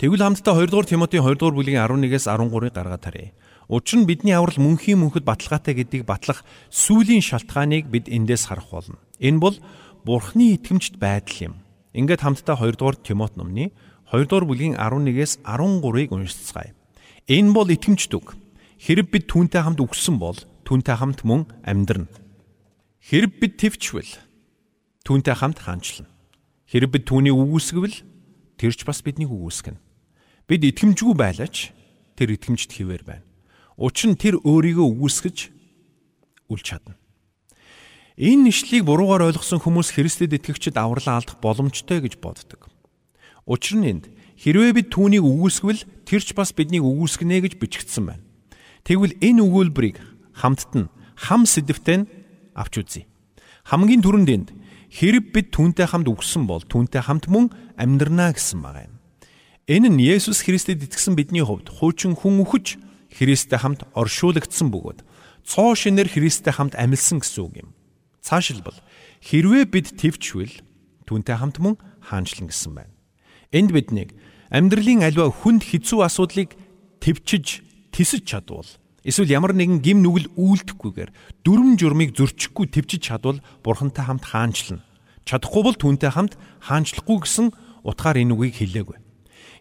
Тэгвэл 0.00 0.24
хамтдаа 0.24 0.56
2 0.56 0.68
дугаар 0.68 0.88
Тимотийн 0.88 1.24
2 1.24 1.40
дугаар 1.40 1.56
бүлгийн 1.56 1.80
11-ээс 1.80 2.28
13-ыг 2.28 2.72
гаргаад 2.72 3.04
харъя. 3.04 3.32
Учир 3.68 4.00
нь 4.00 4.08
бидний 4.08 4.32
аврал 4.32 4.56
мөнхийн 4.56 4.96
мөнхөд 4.96 5.28
баталгаатай 5.28 5.76
гэдгийг 5.76 6.08
батлах 6.08 6.44
сүлийн 6.72 7.20
шалтгааныг 7.20 7.88
бид 7.92 8.08
эндээс 8.08 8.48
харах 8.48 8.72
болно. 8.72 8.96
Энэ 9.20 9.40
бол 9.40 9.56
Бурхны 10.04 10.56
итгэмжт 10.56 10.96
байдал 10.96 11.52
юм. 11.52 11.54
Ингээд 11.92 12.24
хамтдаа 12.24 12.56
2 12.56 12.80
дугаар 12.80 12.96
Тимот 12.96 13.36
номны 13.36 13.76
2 14.10 14.26
дугаар 14.26 14.42
бүлгийн 14.42 14.74
11-ээс 14.74 15.46
13-ыг 15.46 16.10
уншицгаая. 16.10 16.74
Энэ 17.30 17.54
бол 17.54 17.70
итгэмжт 17.70 18.10
үг. 18.18 18.34
Хэрэг 18.82 19.06
бид 19.14 19.30
түүнтэй 19.30 19.62
хамт 19.62 19.78
үгсэн 19.78 20.18
бол 20.18 20.34
түүнтэй 20.66 20.98
хамт 20.98 21.22
мөн 21.22 21.46
амьдрна. 21.62 22.10
Хэрэг 23.06 23.38
бид 23.38 23.62
твчвэл 23.62 24.10
түүнтэй 25.06 25.34
хамт 25.38 25.62
хаанчлна. 25.62 26.10
Хэрэг 26.66 26.90
бид 26.90 27.04
түүнийг 27.06 27.38
үгүйсгэвэл 27.38 28.02
тэр 28.58 28.72
ч 28.74 28.82
бас 28.82 28.98
биднийг 29.06 29.30
үгүйсгэнэ. 29.30 29.78
Бид 30.50 30.62
итгэмжгүй 30.66 31.14
байлаач 31.14 31.70
тэр 32.18 32.34
итгэмжт 32.34 32.74
хിവэр 32.74 33.06
байна. 33.06 33.26
Учир 33.78 34.10
нь 34.10 34.18
тэр 34.18 34.42
өөрийгөө 34.42 34.86
үгүйсгэж 34.90 35.38
үл 36.50 36.62
чадна. 36.66 36.98
Энэ 38.18 38.50
нэшлийг 38.50 38.84
буруугаар 38.90 39.30
ойлгосон 39.30 39.62
хүмүүс 39.62 39.94
Христэд 39.94 40.34
итгэгчид 40.34 40.74
авралаа 40.74 41.22
алдах 41.22 41.38
боломжтой 41.38 42.02
гэж 42.02 42.18
боддог. 42.18 42.66
Учир 43.50 43.82
нь 43.82 43.90
энд 43.90 44.04
хэрвээ 44.38 44.72
бид 44.78 44.88
түүнийг 44.94 45.26
үгүйсгвэл 45.26 45.82
тэр 46.06 46.22
ч 46.22 46.38
бас 46.38 46.54
биднийг 46.54 46.86
үгүйсгэнэ 46.86 47.42
гэж 47.42 47.58
бичигдсэн 47.58 48.04
байна. 48.06 48.22
Тэгвэл 48.86 49.18
энэ 49.18 49.42
өгүүлбэрийг 49.42 49.98
хамтд 50.38 50.70
нь 50.78 50.86
хам 51.18 51.42
сэдвтэн 51.50 52.06
авч 52.54 52.74
үзье. 52.78 53.10
Хамгийн 53.66 54.06
түрүүнд 54.06 54.30
энд 54.30 54.48
хэрэг 54.94 55.34
бид 55.34 55.50
түүнтэй 55.50 55.90
хамт 55.90 56.06
үгсэн 56.06 56.46
бол 56.46 56.62
түүнтэй 56.62 57.02
хамт 57.02 57.26
мөн 57.26 57.50
амьдрнаа 57.74 58.38
гэсэн 58.38 58.62
байгаа 58.62 58.86
юм. 58.86 58.94
Энэ 59.66 59.88
нь 59.90 59.98
Есүс 59.98 60.46
Христэд 60.46 60.86
итгэсэн 60.86 61.18
бидний 61.18 61.42
хувьд 61.42 61.66
хуучин 61.74 62.14
хүн 62.14 62.46
үхэж 62.46 62.78
Христтэй 63.10 63.58
хамт 63.58 63.82
оршуулгдсан 63.98 64.70
бөгөөд 64.70 65.02
цоо 65.42 65.74
шинээр 65.74 66.06
Христтэй 66.06 66.54
хамт 66.54 66.78
амилсан 66.78 67.18
гэсэн 67.18 67.42
үг 67.42 67.54
юм. 67.66 67.70
Цаашилбал 68.22 68.78
хэрвээ 69.26 69.66
бид 69.66 69.98
твчвэл 69.98 70.54
түүнтэй 71.06 71.34
хамт 71.34 71.58
мөн 71.58 71.74
хаанчлан 71.98 72.46
гэсэн 72.50 72.74
байна. 72.78 72.99
Энд 73.50 73.74
биднийг 73.74 74.14
амьдралын 74.54 75.02
аливаа 75.02 75.34
хүнд 75.34 75.66
хэцүү 75.66 76.06
асуудлыг 76.06 76.54
твчиж 77.02 77.66
тисэж 77.90 78.22
чадвал 78.22 78.70
эсвэл 79.02 79.26
ямар 79.26 79.58
нэгэн 79.58 79.82
гим 79.82 80.06
нүгэл 80.06 80.30
үйлдэхгүйгээр 80.38 81.10
дүрм 81.42 81.74
журмыг 81.74 82.14
зөрчихгүй 82.14 82.70
твчиж 82.70 83.10
чадвал 83.10 83.42
бурхантай 83.66 84.06
хамт 84.06 84.22
хаанчлна. 84.30 84.86
Чадахгүй 85.26 85.62
бол 85.66 85.74
түүнтэй 85.74 86.14
хамт 86.14 86.38
хаанчлахгүй 86.62 87.18
гэсэн 87.26 87.50
утгаар 87.82 88.22
энэ 88.22 88.38
үгийг 88.38 88.54
хэлээгүй. 88.54 88.98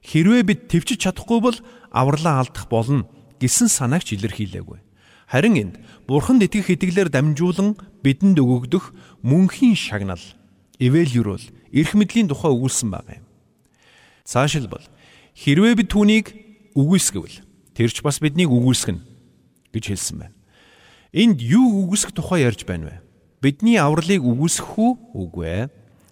Хэрвээ 0.06 0.44
бид 0.46 0.60
твчиж 0.70 1.10
чадахгүй 1.10 1.42
бол 1.42 1.58
авралаа 1.90 2.46
алдах 2.46 2.70
болно 2.70 3.10
гэсэн 3.42 3.74
санаагч 3.74 4.14
илэрхийлээгүй. 4.14 4.86
Харин 5.34 5.58
энд 5.58 5.76
Бурханд 6.06 6.46
итгэх 6.46 6.78
итгэлээр 6.78 7.10
дамжуулан 7.10 7.74
бидэнд 8.06 8.38
өгөгдөх 8.38 8.94
мөнхийн 9.26 9.74
шагнал 9.74 10.22
эвэлюрол 10.78 11.42
эрх 11.74 11.92
мэдлийн 11.98 12.30
тухай 12.30 12.54
өгүүлсэн 12.54 12.94
байгаа 12.94 13.18
юм. 13.18 13.29
Цаашилбал 14.30 14.86
хэрвээ 15.34 15.74
бид 15.74 15.90
түүнийг 15.90 16.28
үгүйсгэвэл 16.78 17.42
тэр 17.74 17.90
ч 17.90 18.06
бас 18.06 18.22
биднийг 18.22 18.54
үгүйсгэнэ 18.54 19.02
гэж 19.74 19.84
хэлсэн 19.90 20.18
байна. 20.22 20.38
Энд 21.18 21.42
юу 21.42 21.90
үгүйсгэх 21.90 22.14
тухай 22.14 22.46
ярьж 22.46 22.62
байна 22.70 22.94
вэ? 22.94 22.96
Бидний 23.42 23.82
авралыг 23.82 24.22
үгүйсгэх 24.22 24.78
үү? 24.78 24.92
Үгүй 25.18 25.46
ээ. 25.50 25.66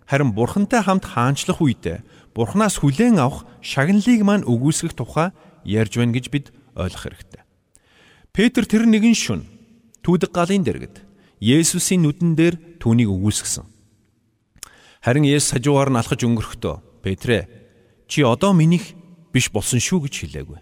Харин 0.10 0.34
Бурхантай 0.34 0.82
хамт 0.82 1.06
хаанчлах 1.06 1.62
үедээ 1.62 2.02
Бурханаас 2.34 2.82
хүлээн 2.82 3.22
авах 3.22 3.46
шагналыг 3.62 4.22
маань 4.26 4.50
үгүйсгэх 4.50 4.98
тухай 4.98 5.30
ярьж 5.62 6.02
байна 6.02 6.18
гэж 6.18 6.26
бид 6.34 6.46
ойлгох 6.74 7.06
хэрэгтэй. 7.06 7.44
Петр 8.34 8.66
тэр 8.66 8.90
нэгэн 8.90 9.14
шүн 9.14 9.46
түүдэг 10.02 10.34
галын 10.34 10.66
дэргэд 10.66 11.06
Есүсийн 11.38 12.02
нүдэн 12.02 12.34
дээр 12.34 12.56
түүнийг 12.82 13.14
өгүүлсгсэн. 13.14 13.66
Харин 15.06 15.30
Есүс 15.30 15.54
хажуугаар 15.54 15.94
нь 15.94 16.00
алхаж 16.02 16.22
өнгөрөхдөө 16.26 17.06
Петрэ 17.06 17.57
чи 18.08 18.24
одоо 18.24 18.56
минийх 18.56 18.96
биш 19.36 19.52
болсон 19.52 19.80
шүү 19.80 20.08
гэж 20.08 20.16
хэлээгүй. 20.24 20.60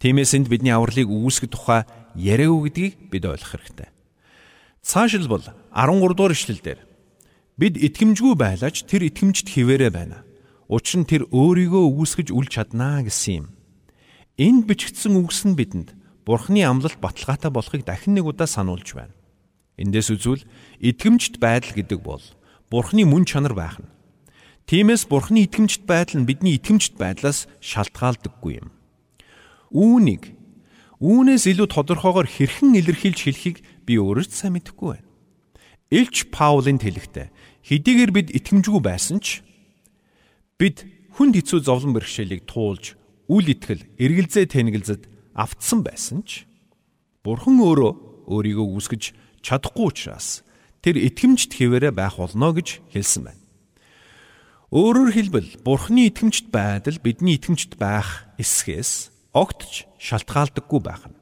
Тиймээс 0.00 0.32
энд 0.34 0.48
бидний 0.48 0.72
авралыг 0.72 1.06
үүсгэх 1.06 1.52
тухай 1.52 1.84
яриаггүй 2.16 2.72
гэдгийг 2.72 2.94
бид 3.12 3.24
ойлгох 3.28 3.52
хэрэгтэй. 3.52 3.88
Цаашилбал 4.80 5.44
13 5.76 6.16
дугаар 6.16 6.32
ишлэлдэр 6.32 6.78
бид 7.60 7.76
итгэмжгүй 7.76 8.34
байлаач 8.34 8.88
тэр 8.88 9.12
итгэмжт 9.12 9.52
хിവэрэ 9.52 9.92
байна. 9.92 10.24
Учир 10.72 11.04
нь 11.04 11.08
тэр 11.08 11.28
өөрийгөө 11.28 11.84
үүсгэж 12.00 12.32
үл 12.32 12.48
чаднаа 12.48 13.04
гэсэн 13.04 13.44
юм. 13.44 13.46
Энд 14.40 14.64
бичигдсэн 14.64 15.20
үгс 15.20 15.44
нь 15.44 15.52
бидэнд 15.52 15.92
Бурхны 16.24 16.64
амлалт 16.64 16.96
баталгаатай 16.96 17.52
болохыг 17.52 17.84
дахин 17.84 18.16
нэг 18.16 18.24
удаа 18.24 18.48
сануулж 18.48 18.96
байна. 18.96 19.12
Эндээс 19.76 20.16
үзвэл 20.16 20.48
итгэмжт 20.80 21.36
байдал 21.36 21.76
гэдэг 21.76 22.00
бол 22.00 22.24
Бурхны 22.72 23.04
мөн 23.04 23.28
чанар 23.28 23.52
байх 23.52 23.76
нь. 23.82 23.88
Тиймээс 24.70 25.10
Бурхны 25.10 25.50
итгэмжт 25.50 25.82
байдал 25.82 26.22
нь 26.22 26.28
бидний 26.30 26.54
итгэмжт 26.54 26.94
байдлаас 26.94 27.50
шалтгаалдаггүй 27.58 28.62
юм. 28.62 28.70
Үүнийг 29.74 30.30
үүнээс 31.02 31.50
илүү 31.50 31.66
тодорхойгоор 31.74 32.30
хэрхэн 32.30 32.78
илэрхийлж 32.78 33.18
хэлхийг 33.18 33.66
би 33.82 33.98
өөрөөс 33.98 34.30
сайн 34.30 34.54
мэдэхгүй 34.54 34.94
байна. 34.94 35.10
Илч 35.90 36.30
Паулын 36.30 36.78
хэлэхдээ 36.78 37.34
хэдийгээр 37.66 38.10
бид 38.14 38.28
итгэмжгүй 38.30 38.78
байсан 38.78 39.18
ч 39.18 39.42
бид 40.54 40.86
хүнд 41.18 41.34
хэцүү 41.42 41.66
зовлон 41.66 41.90
бэрхшээлийг 41.98 42.46
туулж 42.46 42.94
үл 43.26 43.50
итгэл, 43.50 43.90
эргэлзээ 43.98 44.54
тэнэгэлзэд 44.54 45.02
автсан 45.34 45.82
байсан 45.82 46.22
ч 46.22 46.46
Бурхан 47.26 47.58
өөрөө 47.58 48.30
өөрийгөө 48.30 48.66
үүсгэж 48.78 49.02
чадахгүй 49.42 49.90
учраас 49.90 50.46
тэр 50.78 50.94
итгэмжт 50.94 51.58
хэвээрээ 51.58 51.90
байх 51.90 52.22
болно 52.22 52.54
гэж 52.54 52.86
хэлсэн 52.94 53.26
байна. 53.26 53.39
Өөрөөр 54.70 55.10
хэлбэл 55.10 55.50
Бурханы 55.66 56.06
итгэмжт 56.06 56.54
байдал 56.54 56.94
бидний 57.02 57.34
итгэмжт 57.34 57.74
байх 57.74 58.30
эсхээс 58.38 59.10
огтж 59.34 59.90
шалтгаалдаггүй 59.98 60.78
байх 60.78 61.10
нь. 61.10 61.18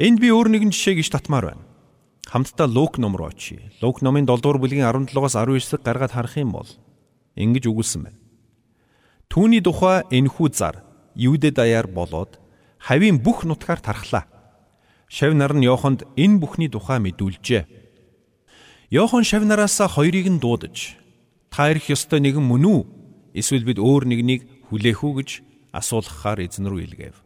Энд 0.00 0.24
би 0.24 0.32
өөр 0.32 0.48
нэгэн 0.48 0.72
жишээ 0.72 0.96
гэж 1.04 1.12
татмаар 1.12 1.52
байна. 1.52 1.68
Хамтдаа 2.24 2.72
Лук 2.72 2.96
ном 2.96 3.20
руу 3.20 3.28
очие. 3.28 3.68
Лук 3.84 4.00
номын 4.00 4.24
7 4.24 4.32
дугаар 4.40 4.56
бүлгийн 4.56 5.12
17-оос 5.12 5.36
19-ыг 5.36 5.84
гаргаад 5.84 6.16
харах 6.16 6.40
юм 6.40 6.56
бол 6.56 6.70
ингэж 7.36 7.68
өгүүлсэн 7.68 8.08
байна. 8.08 8.20
Түүний 9.28 9.60
тухай 9.60 10.08
энхүү 10.08 10.48
зар 10.56 10.88
Юудэ 11.20 11.52
даяар 11.52 11.84
болоод 11.84 12.40
хавийн 12.80 13.20
бүх 13.20 13.44
нутгаар 13.44 13.84
тархлаа. 13.84 14.24
Шав 15.12 15.36
нар 15.36 15.52
нь 15.52 15.68
Йохонд 15.68 16.08
энэ 16.16 16.40
бүхний 16.40 16.72
тухай 16.72 16.96
мэдүүлжээ. 16.96 17.68
Йохан 18.88 19.20
шав 19.20 19.44
нараас 19.44 19.76
хоёрыг 19.76 20.32
нь 20.32 20.40
дуудаж 20.40 20.96
та 21.56 21.72
ирэх 21.72 21.88
ёстой 21.88 22.20
нэгэн 22.20 22.44
мөн 22.44 22.68
үү? 22.68 22.80
Эсвэл 23.32 23.64
бид 23.64 23.80
өөр 23.80 24.04
нэгнийг 24.04 24.44
хүлээх 24.68 25.00
үү 25.00 25.12
гэж 25.24 25.30
асуулгахаар 25.72 26.44
эзэн 26.44 26.68
рүү 26.68 26.84
илгээв. 26.84 27.16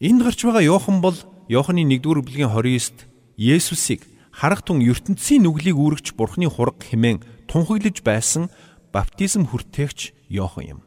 Энд 0.00 0.20
гарч 0.24 0.40
байгаа 0.48 0.64
Йохан 0.64 1.04
бол 1.04 1.16
Йоханы 1.52 1.84
1-р 1.84 2.24
бүлгийн 2.24 2.48
29-т 2.48 3.04
Есүсийг 3.36 4.08
харах 4.32 4.64
тун 4.64 4.80
ертөнцийн 4.80 5.44
нүглийг 5.44 5.76
үүрэгч 5.76 6.16
Бурхны 6.16 6.48
хураг 6.48 6.80
хэмээн 6.88 7.20
тунхаглаж 7.52 8.00
байсан 8.00 8.48
баптизм 8.96 9.44
хүртээгч 9.44 10.32
Йохан 10.32 10.64
юм. 10.64 10.80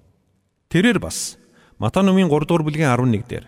Тэрээр 0.74 0.98
бас 0.98 1.38
Матай 1.78 2.02
номын 2.02 2.26
3-р 2.26 2.66
бүлгийн 2.66 2.90
11 2.90 3.30
дээр 3.30 3.46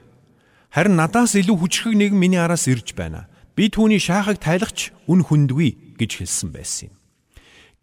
харин 0.69 0.93
надаас 1.01 1.33
илүү 1.33 1.57
хүчрхэг 1.65 1.97
нэгэн 1.97 2.19
миний 2.19 2.37
араас 2.37 2.69
ирж 2.69 2.93
байна. 2.93 3.25
Би 3.57 3.73
түүний 3.73 3.97
шаахыг 3.97 4.37
тайлагч 4.37 4.93
үн 5.09 5.25
хүндгүй 5.25 5.97
гэж 5.97 6.21
хэлсэн 6.21 6.53
байсан 6.53 6.93
юм. 6.93 6.96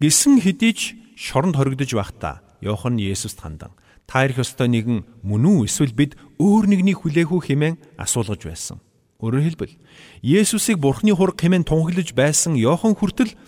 Гисэн 0.03 0.43
хэдий 0.43 0.73
ч 0.75 0.99
шоронд 1.15 1.55
хоригдож 1.55 1.95
байхдаа 1.95 2.43
Йохан 2.59 2.99
Есүст 2.99 3.39
хандан 3.39 3.71
та 4.03 4.27
ирэх 4.27 4.43
ёстой 4.43 4.67
нэгэн 4.67 5.07
мөн 5.23 5.43
үү 5.47 5.71
эсвэл 5.71 5.95
бид 5.95 6.19
өөр 6.35 6.67
нэгнийг 6.67 6.99
хүлээх 6.99 7.31
үү 7.31 7.41
хэмээн 7.47 7.75
асуулгаж 7.95 8.43
байсан. 8.43 8.83
Өөрөөр 9.23 9.55
хэлбэл 9.55 9.79
Есүсийг 10.19 10.83
Бурхны 10.83 11.15
хураг 11.15 11.39
хэмээн 11.39 11.63
тунхаглаж 11.63 12.11
байсан 12.11 12.59
Йохан 12.59 12.99
хүртэл 12.99 13.39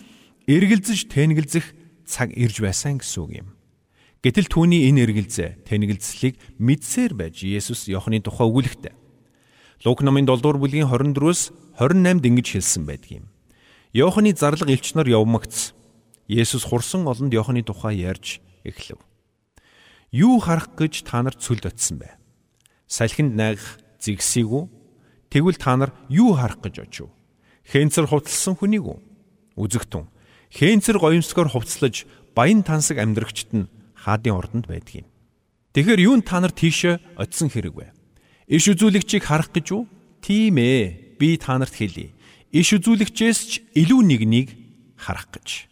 эргэлзэж 0.48 1.12
тэнэгэлзэх 1.12 1.66
цаг 2.08 2.32
ирж 2.32 2.64
байсан 2.64 2.96
гэсэн 2.96 3.20
үг 3.28 3.32
юм. 3.44 3.48
Гэтэл 4.24 4.48
түүний 4.48 4.88
энэ 4.88 5.04
эргэлзээ 5.04 5.68
тэнэгэлзлийг 5.68 6.40
мэдсээр 6.56 7.12
байж 7.12 7.44
Есүс 7.44 7.92
Йоханы 7.92 8.24
тухай 8.24 8.48
өгүүлэхдээ 8.48 8.96
Лук 9.84 10.00
номын 10.00 10.24
7 10.24 10.42
дугаар 10.42 10.58
бүлгийн 10.58 10.88
24-өөс 10.88 11.76
28-д 11.76 12.24
ингэж 12.24 12.46
хэлсэн 12.56 12.82
байдаг 12.88 13.10
юм. 13.22 13.24
Йоханы 13.94 14.34
зарлаг 14.34 14.72
элч 14.72 14.96
нар 14.98 15.06
явмагц. 15.06 15.77
Есүс 16.28 16.68
хурсан 16.68 17.08
олонд 17.08 17.32
Йоханы 17.32 17.64
тухай 17.64 17.96
ярьж 18.04 18.44
эхлэв. 18.60 19.00
Юу 20.12 20.38
харах 20.38 20.76
гэж 20.76 21.08
та 21.08 21.24
нарт 21.24 21.40
сүлд 21.40 21.64
очсон 21.64 22.04
бэ? 22.04 22.12
Салхинд 22.84 23.32
найгах 23.32 23.80
зэгсийг 23.96 24.48
үү? 24.48 24.64
Тэгвэл 25.32 25.56
та 25.56 25.76
нар 25.76 25.96
юу 26.12 26.36
харах 26.36 26.60
гэж 26.60 26.84
очив? 26.84 27.08
Хэнцэр 27.68 28.08
хувцалсан 28.08 28.56
хүнийг 28.56 28.84
үү? 28.84 28.98
Үзэгтэн. 29.56 30.08
Хэнцэр 30.52 30.96
гоёмсгоор 31.00 31.48
хувцлаж 31.52 32.08
баян 32.36 32.64
тансаг 32.64 33.00
амьдрагчт 33.00 33.52
нь 33.52 33.68
хаадын 33.92 34.36
ордонд 34.36 34.68
байдгийг. 34.68 35.04
Тэгэхээр 35.76 36.00
юунд 36.08 36.24
та 36.24 36.40
нар 36.40 36.52
тийшээ 36.52 37.20
очисон 37.20 37.52
хэрэг 37.52 37.76
вэ? 37.76 37.92
Иш 38.48 38.72
үзүүлэгчийг 38.72 39.28
харах 39.28 39.52
гэж 39.52 39.76
үү? 39.76 39.82
Тийм 40.24 40.56
ээ. 40.56 41.16
Би 41.20 41.36
та 41.36 41.60
нарт 41.60 41.76
хэлье. 41.76 42.16
Иш 42.48 42.72
үзүүлэгчээс 42.72 43.40
ч 43.44 43.52
илүү 43.76 44.00
нэгнийг 44.00 44.48
харах 44.96 45.28
гэж. 45.28 45.67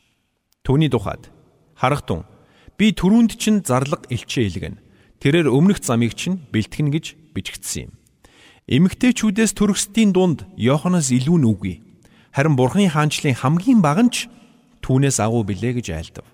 Түүний 0.66 0.90
тухайд 0.90 1.30
харахтун 1.78 2.26
би 2.74 2.90
түрүүнд 2.90 3.38
чинь 3.38 3.62
зарлаг 3.62 4.10
элчээ 4.10 4.50
илгэн. 4.50 4.82
Тэрээр 5.22 5.46
өмнөх 5.46 5.78
замыг 5.78 6.18
чинь 6.18 6.42
бэлтгэн 6.50 6.90
гэж 6.90 7.14
бичигдсэн 7.30 7.86
юм. 7.86 7.92
Эмэгтэйчүүдээс 8.66 9.54
төрөсдийн 9.54 10.10
дунд 10.10 10.42
Йоханнес 10.58 11.14
илүү 11.14 11.38
нь 11.38 11.46
үгүй. 11.46 11.74
Харин 12.34 12.58
Бурхны 12.58 12.90
хаанчлалын 12.90 13.38
хамгийн 13.38 13.78
баг 13.78 13.98
нь 14.02 14.10
ч 14.10 14.26
түүнээс 14.82 15.22
агуу 15.22 15.46
билээ 15.46 15.78
гэж 15.78 15.86
айлдав. 15.94 16.26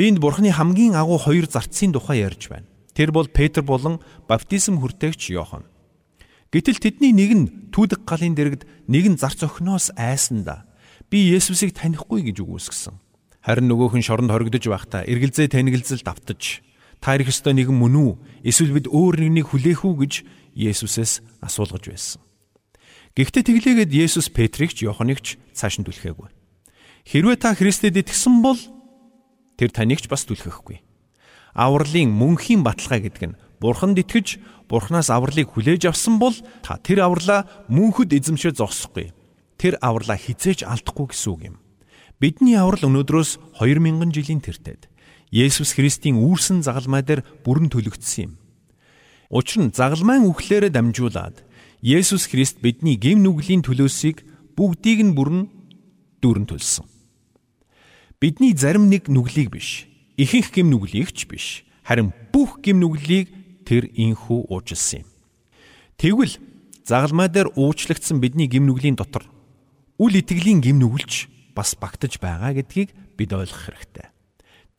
Би 0.00 0.08
энд 0.08 0.24
Бурхны 0.24 0.48
хамгийн 0.48 0.96
агуу 0.96 1.20
хоёр 1.20 1.44
зарцын 1.44 1.92
тухай 1.92 2.24
ярьж 2.24 2.48
байна. 2.48 2.64
Тэр 2.96 3.12
бол 3.12 3.28
Петр 3.28 3.60
болон 3.60 4.00
баптизм 4.32 4.80
хүртээгч 4.80 5.36
Йохан. 5.36 5.68
Гэтэл 6.48 6.80
тэдний 6.80 7.12
нэг 7.12 7.30
нь 7.36 7.46
түүдэг 7.68 8.08
галын 8.08 8.32
дэрэгд 8.32 8.64
нэг 8.88 9.04
нь 9.12 9.20
зарц 9.20 9.44
охиноос 9.44 9.92
айсанда 9.94 10.64
би 11.12 11.36
Есүсийг 11.36 11.76
танихгүй 11.76 12.24
гэж 12.32 12.40
үгүйсгсэн. 12.40 13.09
Харин 13.40 13.72
нөгөөх 13.72 13.96
нь 13.96 14.04
шоронд 14.04 14.28
хоригдож 14.28 14.64
байхдаа 14.68 15.08
эргэлзээ 15.08 15.48
тэнэгэлзэл 15.48 16.04
давтаж 16.04 16.60
та 17.00 17.16
ирэх 17.16 17.32
ёстой 17.32 17.56
нэгэн 17.56 17.72
мөн 17.72 17.94
үү? 17.96 18.12
Эсвэл 18.44 18.76
бид 18.76 18.86
өөр 18.92 19.24
нэгнийг 19.24 19.48
хүлээх 19.48 19.80
үү 19.88 19.94
гэж 20.04 20.14
Есүсээс 20.50 21.24
асуулгаж 21.40 21.84
байсан. 21.88 22.20
Гэхдээ 23.16 23.42
тэглээгээд 23.48 23.96
Есүс 23.96 24.28
Петрийг 24.28 24.76
ч 24.76 24.84
Йоханыг 24.84 25.24
ч 25.24 25.40
цааш 25.56 25.80
нь 25.80 25.86
түлхээгүй. 25.88 26.28
Хэрвээ 27.08 27.36
та 27.40 27.56
Христэд 27.56 27.96
итгэсэн 27.96 28.44
бол 28.44 28.60
тэр 29.56 29.72
таныг 29.72 30.04
ч 30.04 30.06
бас 30.12 30.28
түлхэхгүй. 30.28 30.84
Авралын 31.56 32.12
мөнхийн 32.12 32.60
баталгаа 32.60 33.00
гэдэг 33.00 33.24
нь 33.24 33.38
Бурханд 33.56 33.96
итгэж 34.04 34.36
Бурханаас 34.68 35.08
авралыг 35.08 35.48
хүлээж 35.56 35.88
авсан 35.88 36.20
бол 36.20 36.36
та 36.62 36.76
тэр 36.76 37.08
авралаа 37.08 37.48
мөнхөд 37.72 38.12
эзэмшээ 38.12 38.54
зогсохгүй. 38.60 39.16
Тэр 39.56 39.80
авралаа 39.80 40.20
хизээж 40.20 40.62
алдахгүй 40.68 41.10
гэсэн 41.10 41.30
үг 41.32 41.40
юм. 41.50 41.56
Бидний 42.20 42.52
аврал 42.52 42.84
өнөөдрөөс 42.84 43.40
2000 43.64 44.12
жилийн 44.12 44.44
тэртет 44.44 44.92
Есүс 45.32 45.72
Христийн 45.72 46.20
үүрсэн 46.20 46.60
загалмай 46.60 47.00
дээр 47.00 47.24
бүрэн 47.48 47.72
төлөгдсөн 47.72 48.28
юм. 48.28 48.32
Учир 49.32 49.64
нь 49.64 49.72
загалмайн 49.72 50.28
үхлээрээ 50.28 50.68
дамжуулаад 50.68 51.40
Есүс 51.80 52.28
Христ 52.28 52.60
бидний 52.60 53.00
гэм 53.00 53.24
нүглийн 53.24 53.64
төлөөсийг 53.64 54.20
бүгдийг 54.52 55.00
нь 55.00 55.16
бүрэн 55.16 55.48
дүүрэн 56.20 56.44
төлсөн. 56.44 56.84
Бидний 58.20 58.52
зарим 58.52 58.92
нэг 58.92 59.08
нүглийг 59.08 59.48
биш, 59.48 59.88
ихэнх 60.20 60.52
гэм 60.52 60.68
нүглийг 60.68 61.16
ч 61.16 61.24
биш, 61.24 61.64
харин 61.88 62.12
бүх 62.36 62.60
гэм 62.60 62.84
нүглийг 62.84 63.32
тэр 63.64 63.88
инхүү 63.96 64.52
уучлсан 64.52 65.08
юм. 65.08 65.10
Тэгвэл 65.96 66.36
загалмай 66.84 67.32
дээр 67.32 67.48
уучлагдсан 67.56 68.20
бидний 68.20 68.44
гэм 68.44 68.68
нүглийн 68.68 69.00
дотор 69.00 69.24
үл 69.96 70.12
итгэлийн 70.12 70.60
гэм 70.60 70.84
нүгэлч 70.84 71.39
бас 71.54 71.76
багтаж 71.76 72.18
байгаа 72.22 72.54
гэдгийг 72.56 72.94
бид 73.18 73.30
ойлгох 73.32 73.70
хэрэгтэй. 73.70 74.08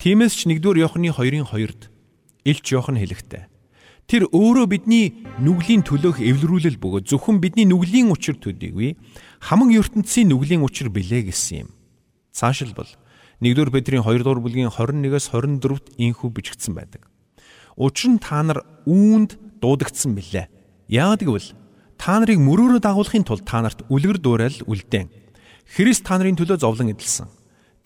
Тиймээс 0.01 0.33
ч 0.33 0.49
1-р 0.49 0.77
Иохны 0.81 1.13
2-ын 1.13 1.45
2-д 1.47 1.89
Илч 2.43 2.65
Иохан 2.73 2.97
хэлэхдээ 2.97 3.51
Тэр 4.11 4.27
өөрөө 4.27 4.67
бидний 4.67 5.23
нүглийн 5.39 5.87
төлөөх 5.87 6.19
эвлэрүүлэл 6.19 6.75
бөгөөд 6.83 7.07
зөвхөн 7.07 7.39
бидний 7.39 7.63
нүглийн 7.63 8.11
учир 8.11 8.35
төдийгүй 8.35 8.99
хамаг 9.39 9.71
ертөнцийн 9.71 10.27
нүглийн 10.27 10.67
учир 10.67 10.91
билээ 10.91 11.31
гэсэн 11.31 11.63
юм. 11.63 11.69
Цаашилбал 12.35 12.91
1-р 13.39 13.71
Петрийн 13.71 14.03
2 14.03 14.19
дугаар 14.19 14.43
бүлгийн 14.43 14.67
21-с 14.67 15.31
24-т 15.31 15.95
инхүү 15.95 16.27
бичигдсэн 16.27 16.75
байдаг. 16.75 17.07
Учир 17.79 18.11
нь 18.11 18.19
та 18.19 18.43
нар 18.43 18.67
үүнд 18.83 19.39
дуудагдсан 19.63 20.11
билээ. 20.11 20.51
Яагад 20.91 21.23
гэвэл 21.23 21.55
та 21.95 22.19
нарыг 22.19 22.35
мөрөөрөө 22.43 22.83
дагуулахын 22.83 23.23
тулд 23.23 23.47
та 23.47 23.63
нарт 23.63 23.87
үлгэр 23.87 24.19
дуурайл 24.19 24.59
үлдээн. 24.67 25.07
Христ 25.71 26.03
та 26.03 26.19
нарын 26.19 26.35
төлөө 26.35 26.59
зовлон 26.59 26.91
эдэлсэн. 26.91 27.31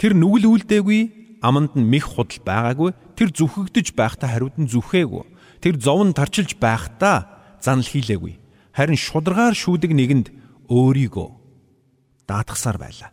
Тэр 0.02 0.18
нүгэл 0.18 0.50
үлдээгүй, 0.50 1.02
аманд 1.46 1.78
нь 1.78 1.86
мэх 1.86 2.18
худал 2.18 2.42
байгаагүй, 2.42 2.92
тэр 3.14 3.30
зүхэгдэж 3.30 3.94
байхдаа 3.94 4.34
хариуд 4.34 4.58
нь 4.58 4.72
зүхээгүй 4.72 5.36
тэр 5.66 5.82
зовн 5.82 6.14
тарчилж 6.14 6.62
байхдаа 6.62 7.26
занал 7.58 7.90
хийлээгүй. 7.90 8.38
Харин 8.78 9.02
шударгаар 9.02 9.58
шүүдэг 9.58 9.98
нэгэнд 9.98 10.28
өөрийгөө 10.70 11.30
даатгасаар 12.30 12.78
байлаа. 12.78 13.10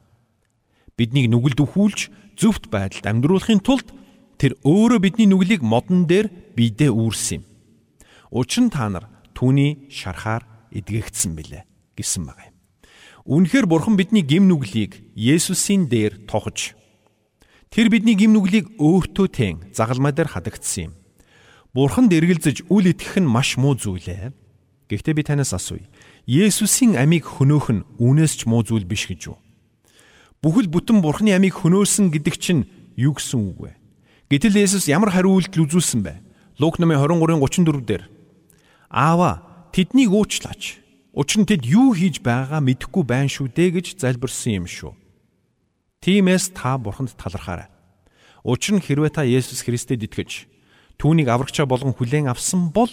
Биднийг 0.92 1.32
нүгэлд 1.32 1.64
өхүүлж 1.64 2.12
зөвхт 2.36 2.68
байдалд 2.68 3.08
амьдруулахын 3.08 3.64
тулд 3.64 3.88
тэр 4.36 4.60
өөрөө 4.68 5.00
бидний 5.00 5.32
нүглийг 5.32 5.64
модон 5.64 6.04
дээр 6.04 6.28
бидээ 6.52 6.92
үүрсэн 6.92 7.40
юм. 7.40 7.44
Учир 8.28 8.68
нь 8.68 8.74
та 8.74 8.92
нар 8.92 9.08
түүний 9.32 9.88
шарахаар 9.88 10.44
эдгэгдсэн 10.76 11.32
билээ 11.32 11.64
гэсэн 11.96 12.28
байна. 12.28 12.51
Үнэхээр 13.22 13.70
бурхан 13.70 13.94
бидний 13.94 14.26
гим 14.26 14.50
нүглийг 14.50 14.98
Есүсийн 15.14 15.86
дээр 15.86 16.26
тохож 16.26 16.74
тэр 17.70 17.86
бидний 17.86 18.18
гим 18.18 18.34
нүглийг 18.34 18.74
өөртөө 18.82 19.26
тэн 19.30 19.54
загалмай 19.70 20.10
дээр 20.10 20.34
хадагдсан 20.34 20.90
юм. 20.90 20.92
Бурханд 21.70 22.10
эргэлзэж 22.10 22.66
үл 22.66 22.90
итгэх 22.90 23.22
нь 23.22 23.30
маш 23.30 23.54
муу 23.54 23.78
зүйл 23.78 24.02
ээ. 24.10 24.34
Гэхдээ 24.90 25.14
би 25.14 25.22
танаас 25.22 25.54
асууя. 25.54 25.86
Есүсийн 26.26 26.98
амийг 26.98 27.22
хөнөөх 27.22 27.66
нь 27.70 27.86
үнээс 28.02 28.42
ч 28.42 28.50
муу 28.50 28.66
зүйл 28.66 28.84
биш 28.84 29.06
гэж 29.06 29.30
юу? 29.30 29.38
Бүхэл 30.42 30.66
бүтэн 30.66 30.98
Бурханы 30.98 31.30
амийг 31.30 31.62
хөнөөсөн 31.62 32.10
гэдэг 32.10 32.34
чинь 32.42 32.66
юу 32.98 33.14
гэсэн 33.14 33.38
үг 33.38 33.58
вэ? 33.62 33.72
Гэтэл 34.34 34.66
Есүс 34.66 34.90
ямар 34.90 35.14
хариу 35.14 35.38
үйлдэл 35.38 35.70
үзүүлсэн 35.70 36.02
бэ? 36.02 36.14
Лук 36.58 36.82
номын 36.82 36.98
23:34 36.98 37.86
дээр 37.86 38.04
Аава, 38.90 39.70
тэднийг 39.70 40.10
уучлаач 40.10 40.81
Учир 41.12 41.44
нь 41.44 41.48
тэд 41.48 41.68
юу 41.68 41.92
хийж 41.92 42.24
байгаагаа 42.24 42.64
мэдэхгүй 42.64 43.04
байна 43.04 43.28
шүү 43.28 43.52
дээ 43.52 43.76
гэж 43.76 43.86
залбирсан 44.00 44.64
юм 44.64 44.66
шүү. 44.66 44.96
Тиймээс 46.00 46.56
та 46.56 46.80
бурханд 46.80 47.12
талархаарай. 47.20 47.68
Учир 48.40 48.80
нь 48.80 48.84
хэрвээ 48.84 49.12
та 49.12 49.22
Есүс 49.28 49.60
Христэд 49.60 50.08
итгэж 50.08 50.48
түүнийг 50.96 51.28
аврагчаа 51.28 51.68
болгон 51.68 51.92
хүлээн 51.92 52.32
авсан 52.32 52.72
бол 52.72 52.88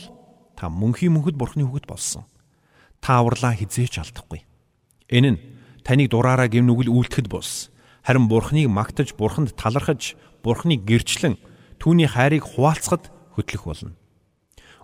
та 0.60 0.68
мөнхийн 0.68 1.16
мөнхөд 1.16 1.40
бурхны 1.40 1.64
хүүхэд 1.64 1.88
болсон. 1.88 2.28
Та 3.00 3.24
авралаа 3.24 3.56
хизээч 3.56 4.04
алдахгүй. 4.04 4.44
Энэ 5.08 5.30
нь 5.34 5.42
таныг 5.88 6.12
дураараа 6.12 6.52
гэм 6.52 6.68
нүгэл 6.68 6.92
үйлдэхэд 6.92 7.32
бус. 7.32 7.72
Харин 8.04 8.28
бурхныг 8.28 8.68
магтаж, 8.68 9.16
бурханд 9.16 9.56
талархаж, 9.56 10.20
бурхныг 10.44 10.84
гэрчлэн 10.84 11.40
түүний 11.80 12.12
хайрыг 12.12 12.44
хуваалцахад 12.44 13.08
хөтлөх 13.40 13.64
болно. 13.64 13.99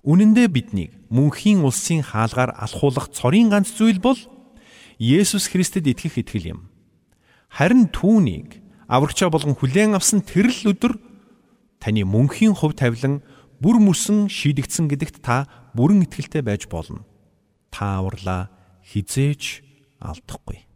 Үнэн 0.05 0.37
дээр 0.37 0.53
биднийг 0.53 0.93
мөнхийн 1.09 1.65
улсын 1.65 2.05
хаалгаар 2.05 2.53
алхуулах 2.53 3.09
цорын 3.09 3.49
ганц 3.49 3.73
зүйл 3.73 3.97
бол 3.97 4.17
Есүс 5.01 5.49
Христэд 5.49 5.89
итгэх 5.89 6.21
итгэл 6.21 6.53
юм. 6.53 6.59
Харин 7.49 7.89
түүнийг 7.89 8.61
аврагчаа 8.85 9.33
болгон 9.33 9.57
хүлээн 9.57 9.97
авсан 9.97 10.21
тэр 10.21 10.53
л 10.53 10.77
өдөр 10.77 11.01
таны 11.81 12.05
мөнхийн 12.05 12.53
хувь 12.53 12.77
тавилан 12.77 13.25
бүр 13.57 13.81
мөсөн 13.81 14.29
шийдэгдсэн 14.29 14.93
гэдэгт 14.93 15.25
та 15.25 15.49
бүрэн 15.73 16.05
итгэлтэй 16.05 16.45
байж 16.45 16.69
болно. 16.69 17.01
Та 17.73 17.97
авралаа 17.97 18.53
хизээч 18.85 19.65
алдахгүй. 20.05 20.69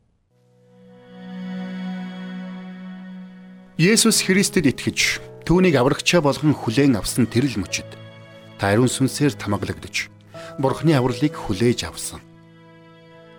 Есүс 3.77 4.25
Христэд 4.25 4.73
итгэж 4.73 5.21
түүнийг 5.45 5.77
аврагчаа 5.77 6.25
болгон 6.25 6.57
хүлээн 6.57 6.97
авсан 6.97 7.29
тэр 7.29 7.45
л 7.45 7.61
мөчөд 7.61 7.98
та 8.59 8.75
ариун 8.75 8.91
сүнсээр 8.91 9.39
тамаглагдж 9.39 10.11
Бурхны 10.59 10.91
авралыг 10.91 11.33
хүлээж 11.39 11.87
авсан. 11.87 12.19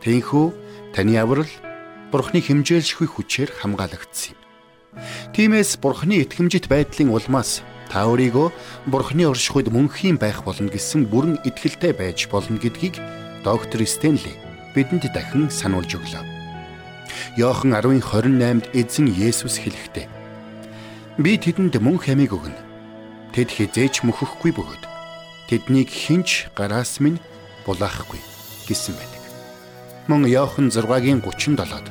Тэнхүү 0.00 0.46
таны 0.96 1.20
аврал 1.20 1.52
Бурхны 2.08 2.40
хэмжээлшгүй 2.40 3.06
хүчээр 3.06 3.52
хамгаалагдсан 3.60 4.32
юм. 4.32 4.40
Тиймээс 5.36 5.76
Бурхны 5.78 6.24
итгэмжит 6.24 6.72
байдлын 6.72 7.12
улмаас 7.12 7.60
та 7.92 8.08
өөрийгөө 8.08 8.48
Бурхны 8.88 9.28
оршихуйд 9.28 9.68
мөнхийн 9.68 10.16
байх 10.16 10.40
болно 10.42 10.72
гэсэн 10.72 11.06
бүрэн 11.12 11.44
итгэлтэй 11.44 11.92
байж 11.92 12.26
болно 12.32 12.56
гэдгийг 12.56 12.96
доктор 13.44 13.84
Стенли 13.84 14.32
бидэнд 14.74 15.12
дахин 15.12 15.52
сануулж 15.52 16.00
өглөө. 16.00 16.24
Йохан 17.36 17.76
10:28-д 17.76 18.72
эзэн 18.72 19.06
Есүс 19.12 19.60
хэлэхдээ 19.60 20.06
би 21.20 21.32
тэдэнд 21.36 21.76
мөнх 21.78 22.08
амийг 22.08 22.32
өгнө. 22.32 22.58
Тэд 23.34 23.54
хизээч 23.54 24.02
мөхөхгүй 24.02 24.50
бөгөөд 24.56 24.89
тэднийг 25.50 25.90
хинч 25.90 26.46
гараас 26.54 27.02
минь 27.02 27.18
булаахгүй 27.66 28.22
гэсэн 28.70 28.94
байдаг. 28.94 29.22
Мөн 30.06 30.30
Иохан 30.30 30.70
6-гийн 30.70 31.18
37-д 31.26 31.90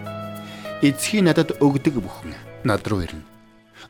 эцгийн 0.80 1.28
надад 1.28 1.60
өгдөг 1.60 2.00
бүхэн 2.00 2.40
над 2.64 2.88
руу 2.88 3.04
ирнэ. 3.04 3.28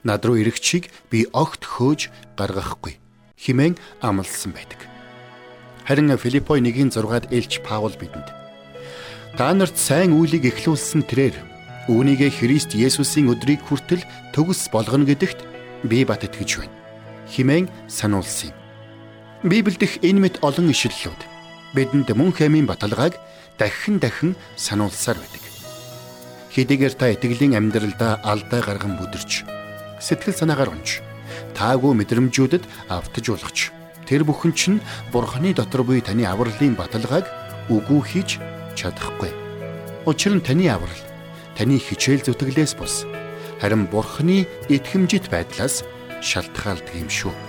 Над 0.01 0.25
руу 0.25 0.41
ирэгчийг 0.41 0.89
би 1.13 1.29
огт 1.29 1.61
хөөж 1.69 2.09
гаргахгүй 2.33 2.97
химэн 3.37 3.77
амласан 4.01 4.57
байдаг. 4.57 4.81
Харин 5.85 6.17
Филиппой 6.17 6.61
1-6-ад 6.65 7.29
Элч 7.29 7.61
Паул 7.61 7.93
бидэнд 7.93 8.29
та 9.37 9.53
нарт 9.53 9.77
сайн 9.77 10.17
үйлийг 10.17 10.49
эхлүүлсэн 10.49 11.05
тэрээр 11.05 11.37
үүнийгээ 11.87 12.31
Христ 12.41 12.73
Есүсийн 12.73 13.31
өдрийг 13.31 13.61
хүртэл 13.65 14.03
төгс 14.33 14.69
болгоно 14.73 15.05
гэдэгт 15.05 15.39
би 15.85 16.03
бат 16.05 16.25
итгэж 16.25 16.61
байна. 16.61 16.75
Химэн 17.29 17.69
сануулсан 17.87 18.51
юм. 18.53 18.58
Библиэдх 19.39 20.03
энэ 20.03 20.19
мэт 20.19 20.43
олон 20.43 20.67
ишлэлүүд 20.67 21.21
бидэнд 21.71 22.11
мөн 22.11 22.35
хэмийн 22.35 22.67
баталгааг 22.67 23.15
дахин 23.55 23.95
дахин 23.95 24.35
сануулсаар 24.59 25.15
байдаг. 25.15 25.43
Хэдийгээр 26.51 26.93
та 26.99 27.07
итгэлийн 27.15 27.55
амьдралдаа 27.55 28.19
алдаа 28.19 28.59
гарган 28.59 28.99
бүдэрч 28.99 29.47
сэтгэл 30.03 30.35
санаагаар 30.35 30.75
унж 30.75 30.99
таагүй 31.55 31.95
мэдрэмжүүдэд 31.95 32.67
автажуулгач 32.91 33.71
тэр 34.03 34.27
бүхэн 34.27 34.51
чинь 34.59 34.83
бурхны 35.15 35.55
дотор 35.55 35.87
буй 35.87 36.03
таны 36.03 36.27
авралын 36.27 36.75
баталгааг 36.75 37.23
үгүй 37.71 38.01
хийж 38.11 38.43
чадахгүй. 38.75 39.31
Учир 40.03 40.35
нь 40.35 40.43
таны 40.43 40.67
аврал 40.67 41.03
таны 41.55 41.79
хичээл 41.79 42.27
зүтгэлээс 42.27 42.75
бус 42.75 43.07
харин 43.63 43.87
бурхны 43.87 44.43
итгэмжит 44.67 45.31
байдлаас 45.31 45.87
шалтгаалдаг 46.19 46.91
юм 46.91 47.07
шүү. 47.07 47.48